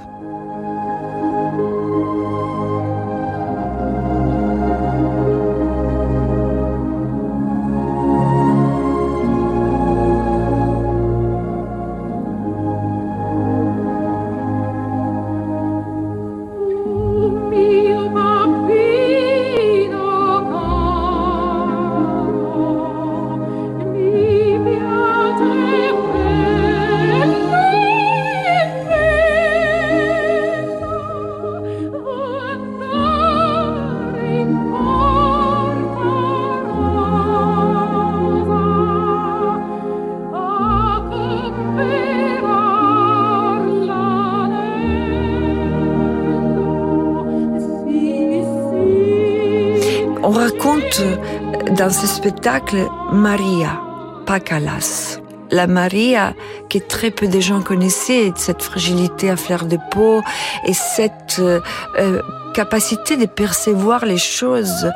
Spectacle 52.17 52.89
Maria, 53.11 53.79
pas 54.25 54.39
Calas. 54.39 55.19
La 55.51 55.67
Maria 55.67 56.33
que 56.67 56.79
très 56.79 57.11
peu 57.11 57.27
de 57.27 57.39
gens 57.39 57.61
connaissaient, 57.61 58.33
cette 58.35 58.63
fragilité 58.63 59.29
à 59.29 59.37
fleur 59.37 59.65
de 59.65 59.77
peau 59.91 60.21
et 60.65 60.73
cette 60.73 61.37
euh, 61.37 61.59
euh, 61.99 62.19
capacité 62.55 63.17
de 63.17 63.27
percevoir 63.27 64.03
les 64.03 64.17
choses. 64.17 64.91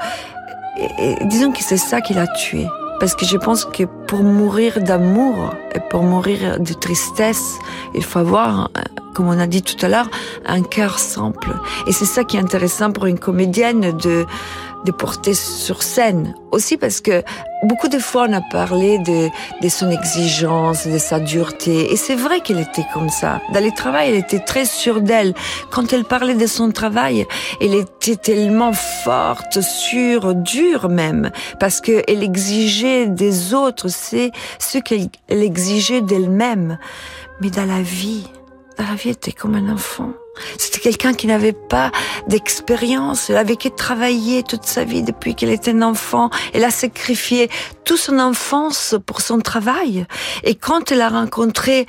Et, 0.98 1.16
disons 1.26 1.52
que 1.52 1.62
c'est 1.62 1.78
ça 1.78 2.02
qui 2.02 2.16
l'a 2.16 2.26
tuée. 2.26 2.68
Parce 3.00 3.14
que 3.14 3.26
je 3.26 3.38
pense 3.38 3.66
que 3.66 3.84
pour 4.08 4.24
mourir 4.24 4.82
d'amour 4.82 5.54
et 5.76 5.80
pour 5.92 6.02
mourir 6.02 6.60
de 6.60 6.74
tristesse, 6.74 7.60
il 7.94 8.04
faut 8.04 8.20
avoir, 8.20 8.72
comme 9.14 9.28
on 9.28 9.40
a 9.40 9.46
dit 9.46 9.62
tout 9.62 9.86
à 9.86 9.90
l'heure, 9.90 10.10
un 10.48 10.64
cœur 10.64 10.98
simple. 10.98 11.50
Et 11.86 11.92
c'est 11.92 12.06
ça 12.06 12.24
qui 12.24 12.38
est 12.38 12.40
intéressant 12.40 12.92
pour 12.92 13.06
une 13.06 13.20
comédienne 13.20 13.96
de 13.98 14.26
de 14.86 14.92
porter 14.92 15.34
sur 15.34 15.84
scène. 15.84 16.36
Aussi 16.52 16.78
parce 16.78 17.02
que 17.02 17.24
beaucoup 17.64 17.88
de 17.88 18.00
fois 18.00 18.26
on 18.28 18.34
a 18.34 18.42
parlé 18.42 19.00
de, 19.00 19.30
de 19.62 19.70
son 19.70 19.90
exigence, 19.90 20.88
de 20.88 20.98
sa 20.98 21.20
dureté. 21.20 21.92
Et 21.92 21.96
c'est 21.96 22.16
vrai 22.16 22.42
qu'elle 22.42 22.60
était 22.60 22.86
comme 22.94 23.10
ça. 23.10 23.42
Dans 23.54 23.64
le 23.64 23.72
travail, 23.72 24.10
elle 24.10 24.16
était 24.16 24.40
très 24.40 24.66
sûre 24.66 25.02
d'elle. 25.02 25.34
Quand 25.70 25.94
elle 25.94 26.06
parlait 26.06 26.36
de 26.36 26.48
son 26.48 26.72
travail, 26.72 27.26
elle 27.62 27.76
était 27.76 28.16
tellement 28.16 28.74
forte, 28.74 29.62
sûre, 29.62 30.36
dure 30.36 30.90
même. 30.90 31.32
Parce 31.60 31.82
qu'elle 31.82 32.24
exigeait 32.24 33.08
des 33.08 33.54
autres, 33.54 33.88
c'est 33.88 34.32
ce 34.60 34.78
qu'elle 34.78 35.10
exigeait 35.30 36.02
d'elle-même. 36.02 36.78
Mais 37.42 37.50
dans 37.50 37.66
la 37.66 37.82
vie, 37.82 38.28
dans 38.78 38.86
la 38.86 38.96
vie, 38.96 39.10
elle 39.10 39.12
était 39.12 39.32
comme 39.32 39.56
un 39.56 39.72
enfant. 39.72 40.12
C'était 40.58 40.80
quelqu'un 40.80 41.14
qui 41.14 41.28
n'avait 41.28 41.54
pas 41.54 41.92
d'expérience. 42.28 43.30
Elle 43.30 43.38
avait 43.38 43.56
travaillé 43.56 44.44
toute 44.44 44.66
sa 44.66 44.84
vie 44.84 45.04
depuis 45.04 45.36
qu'elle 45.36 45.50
était 45.50 45.72
un 45.72 45.82
enfant. 45.82 46.30
Elle 46.54 46.64
a 46.64 46.72
sacrifié 46.72 47.50
toute 47.84 47.98
son 47.98 48.20
enfance 48.20 48.96
pour 49.06 49.22
son 49.22 49.40
travail. 49.40 50.06
Et 50.44 50.56
quand 50.56 50.92
elle 50.92 51.02
a 51.02 51.10
rencontré 51.10 51.86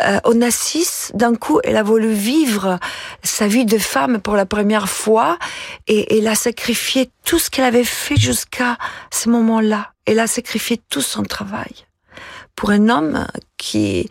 euh, 0.00 0.18
Onassis, 0.24 1.10
d'un 1.14 1.34
coup, 1.34 1.60
elle 1.64 1.76
a 1.76 1.82
voulu 1.82 2.12
vivre 2.12 2.78
sa 3.22 3.46
vie 3.46 3.66
de 3.66 3.78
femme 3.78 4.20
pour 4.20 4.36
la 4.36 4.46
première 4.46 4.88
fois 4.88 5.38
et 5.86 6.18
elle 6.18 6.28
a 6.28 6.34
sacrifié 6.34 7.10
tout 7.24 7.38
ce 7.38 7.50
qu'elle 7.50 7.66
avait 7.66 7.84
fait 7.84 8.16
jusqu'à 8.16 8.78
ce 9.10 9.28
moment-là. 9.28 9.92
Elle 10.06 10.18
a 10.18 10.26
sacrifié 10.26 10.80
tout 10.88 11.02
son 11.02 11.22
travail 11.22 11.86
pour 12.56 12.70
un 12.70 12.88
homme 12.88 13.26
qui, 13.58 14.08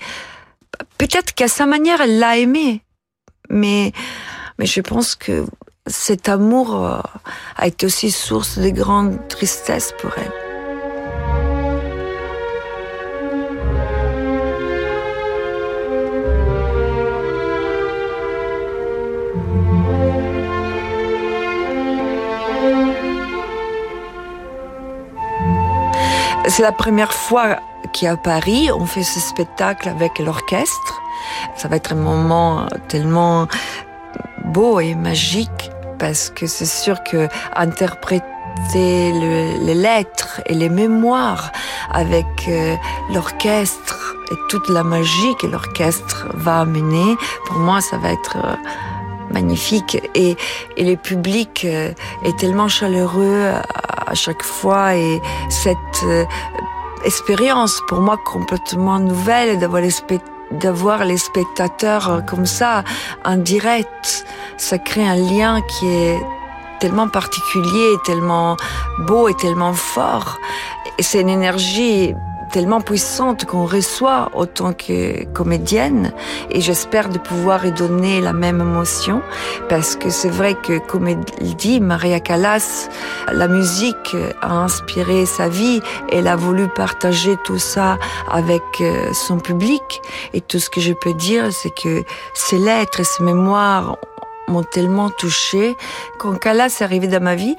peut-être 0.98 1.34
qu'à 1.34 1.48
sa 1.48 1.66
manière, 1.66 2.02
elle 2.02 2.20
l'a 2.20 2.38
aimé, 2.38 2.84
mais, 3.52 3.92
mais 4.58 4.66
je 4.66 4.82
pense 4.82 5.16
que 5.16 5.46
cet 5.88 6.30
amour 6.30 6.86
euh, 6.86 7.00
a 7.58 7.68
été 7.68 7.86
aussi 7.86 8.12
source 8.12 8.58
de 8.58 8.70
grande 8.70 9.28
tristesse 9.28 9.94
pour 10.00 10.12
elle. 10.18 10.51
C'est 26.48 26.64
la 26.64 26.72
première 26.72 27.14
fois 27.14 27.58
qu'à 27.94 28.18
Paris, 28.18 28.70
on 28.72 28.86
fait 28.86 29.04
ce 29.04 29.20
spectacle 29.20 29.88
avec 29.88 30.20
l'orchestre. 30.20 31.02
Ça 31.56 31.68
va 31.68 31.76
être 31.76 31.94
un 31.94 31.98
moment 31.98 32.66
tellement 32.88 33.48
beau 34.46 34.80
et 34.80 34.96
magique 34.96 35.72
parce 36.00 36.30
que 36.30 36.48
c'est 36.48 36.66
sûr 36.66 37.04
que 37.04 37.28
interpréter 37.56 38.26
les 38.74 39.76
lettres 39.76 40.42
et 40.48 40.54
les 40.54 40.70
mémoires 40.70 41.52
avec 41.92 42.26
euh, 42.48 42.76
l'orchestre 43.14 44.16
et 44.32 44.36
toute 44.50 44.68
la 44.70 44.84
magie 44.84 45.36
que 45.40 45.48
l'orchestre 45.48 46.28
va 46.34 46.62
amener, 46.62 47.16
pour 47.46 47.58
moi, 47.58 47.82
ça 47.82 47.98
va 47.98 48.12
être 48.12 48.38
euh, 48.38 48.56
magnifique. 49.32 49.98
Et, 50.16 50.36
et 50.78 50.84
le 50.84 50.96
public 50.96 51.66
euh, 51.66 51.92
est 52.24 52.38
tellement 52.38 52.68
chaleureux 52.68 53.52
à 54.08 54.14
chaque 54.14 54.44
fois 54.44 54.96
et 54.96 55.22
cette 55.50 55.78
euh, 56.04 56.26
expérience 57.06 57.82
pour 57.88 58.02
moi 58.02 58.18
complètement 58.18 59.00
nouvelle 59.00 59.60
d'avoir 59.60 59.82
les 59.82 59.92
d'avoir 60.52 61.06
les 61.06 61.18
spectateurs 61.18 62.24
comme 62.28 62.46
ça 62.46 62.84
en 63.24 63.38
direct, 63.38 64.26
ça 64.58 64.78
crée 64.78 65.08
un 65.08 65.16
lien 65.16 65.62
qui 65.62 65.88
est 65.88 66.20
tellement 66.82 67.08
particulier, 67.08 67.96
tellement 68.06 68.58
beau 69.08 69.30
et 69.30 69.36
tellement 69.36 69.74
fort. 69.74 70.40
Et 70.98 71.04
c'est 71.04 71.22
une 71.22 71.30
énergie 71.30 72.16
tellement 72.52 72.82
puissante 72.82 73.46
qu'on 73.46 73.66
reçoit 73.66 74.30
autant 74.34 74.74
que 74.74 75.24
comédienne 75.34 76.14
et 76.50 76.62
j'espère 76.62 77.10
de 77.10 77.18
pouvoir 77.18 77.66
y 77.66 77.72
donner 77.72 78.22
la 78.22 78.34
même 78.34 78.60
émotion 78.60 79.22
parce 79.70 79.96
que 79.96 80.10
c'est 80.10 80.30
vrai 80.30 80.56
que 80.56 80.80
comme 80.80 81.08
il 81.08 81.56
dit 81.56 81.80
Maria 81.80 82.20
Callas 82.20 82.90
la 83.32 83.48
musique 83.48 84.16
a 84.42 84.54
inspiré 84.54 85.26
sa 85.26 85.48
vie 85.48 85.82
elle 86.12 86.28
a 86.28 86.36
voulu 86.36 86.68
partager 86.68 87.38
tout 87.44 87.60
ça 87.60 87.98
avec 88.30 88.64
euh, 88.82 89.14
son 89.14 89.38
public 89.38 90.02
et 90.34 90.42
tout 90.42 90.60
ce 90.60 90.70
que 90.70 90.82
je 90.82 90.94
peux 90.94 91.14
dire 91.14 91.52
c'est 91.52 91.74
que 91.74 92.04
ses 92.34 92.58
lettres 92.58 93.00
et 93.00 93.06
ses 93.06 93.24
mémoires 93.24 93.98
m'ont 94.48 94.64
tellement 94.64 95.10
touchée. 95.10 95.76
Quand 96.20 96.38
Callas 96.38 96.78
est 96.80 96.84
arrivé 96.84 97.08
dans 97.08 97.24
ma 97.24 97.36
vie 97.36 97.56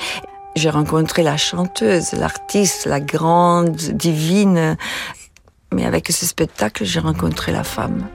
j'ai 0.54 0.70
rencontré 0.70 1.22
la 1.22 1.36
chanteuse, 1.36 2.12
l'artiste, 2.12 2.86
la 2.86 3.00
grande, 3.00 3.76
divine. 3.76 4.76
Mais 5.72 5.84
avec 5.84 6.08
ce 6.08 6.26
spectacle, 6.26 6.84
j'ai 6.84 7.00
rencontré 7.00 7.52
la 7.52 7.64
femme. 7.64 8.06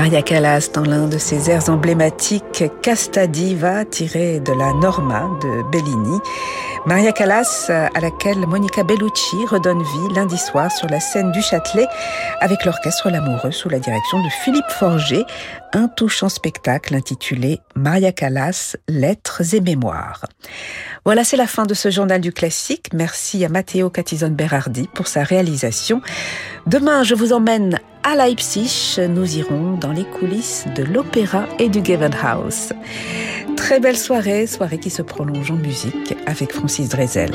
Maria 0.00 0.22
Callas 0.22 0.70
dans 0.72 0.80
l'un 0.80 1.08
de 1.08 1.18
ses 1.18 1.50
airs 1.50 1.68
emblématiques 1.68 2.64
Casta 2.80 3.26
Diva 3.26 3.84
tiré 3.84 4.40
de 4.40 4.50
la 4.54 4.72
Norma 4.72 5.28
de 5.42 5.70
Bellini. 5.70 6.18
Maria 6.86 7.12
Callas 7.12 7.66
à 7.68 8.00
laquelle 8.00 8.46
Monica 8.46 8.82
Bellucci 8.82 9.36
redonne 9.50 9.82
vie 9.82 10.14
lundi 10.14 10.38
soir 10.38 10.72
sur 10.72 10.88
la 10.88 11.00
scène 11.00 11.32
du 11.32 11.42
Châtelet 11.42 11.86
avec 12.40 12.64
l'orchestre 12.64 13.10
L'Amoureux 13.10 13.50
sous 13.50 13.68
la 13.68 13.78
direction 13.78 14.24
de 14.24 14.30
Philippe 14.42 14.70
Forger, 14.70 15.26
un 15.74 15.86
touchant 15.86 16.30
spectacle 16.30 16.94
intitulé 16.94 17.60
Maria 17.74 18.10
Callas, 18.10 18.76
Lettres 18.88 19.54
et 19.54 19.60
Mémoires. 19.60 20.24
Voilà, 21.04 21.24
c'est 21.24 21.36
la 21.36 21.46
fin 21.46 21.66
de 21.66 21.74
ce 21.74 21.90
journal 21.90 22.22
du 22.22 22.32
classique. 22.32 22.86
Merci 22.94 23.44
à 23.44 23.50
Matteo 23.50 23.90
Catizone 23.90 24.34
Berardi 24.34 24.88
pour 24.94 25.08
sa 25.08 25.24
réalisation. 25.24 26.00
Demain, 26.66 27.02
je 27.02 27.14
vous 27.14 27.34
emmène 27.34 27.78
à 28.02 28.16
Leipzig. 28.16 29.00
Nous 29.08 29.36
irons 29.36 29.76
dans 29.76 29.92
les 29.92 30.04
coulisses 30.04 30.64
de 30.76 30.82
l'opéra 30.82 31.46
et 31.58 31.68
du 31.68 31.84
Gewandhaus. 31.84 32.72
Très 33.56 33.80
belle 33.80 33.96
soirée, 33.96 34.46
soirée 34.46 34.78
qui 34.78 34.90
se 34.90 35.02
prolonge 35.02 35.50
en 35.50 35.56
musique 35.56 36.14
avec 36.26 36.52
Francis 36.52 36.88
Drezel. 36.88 37.32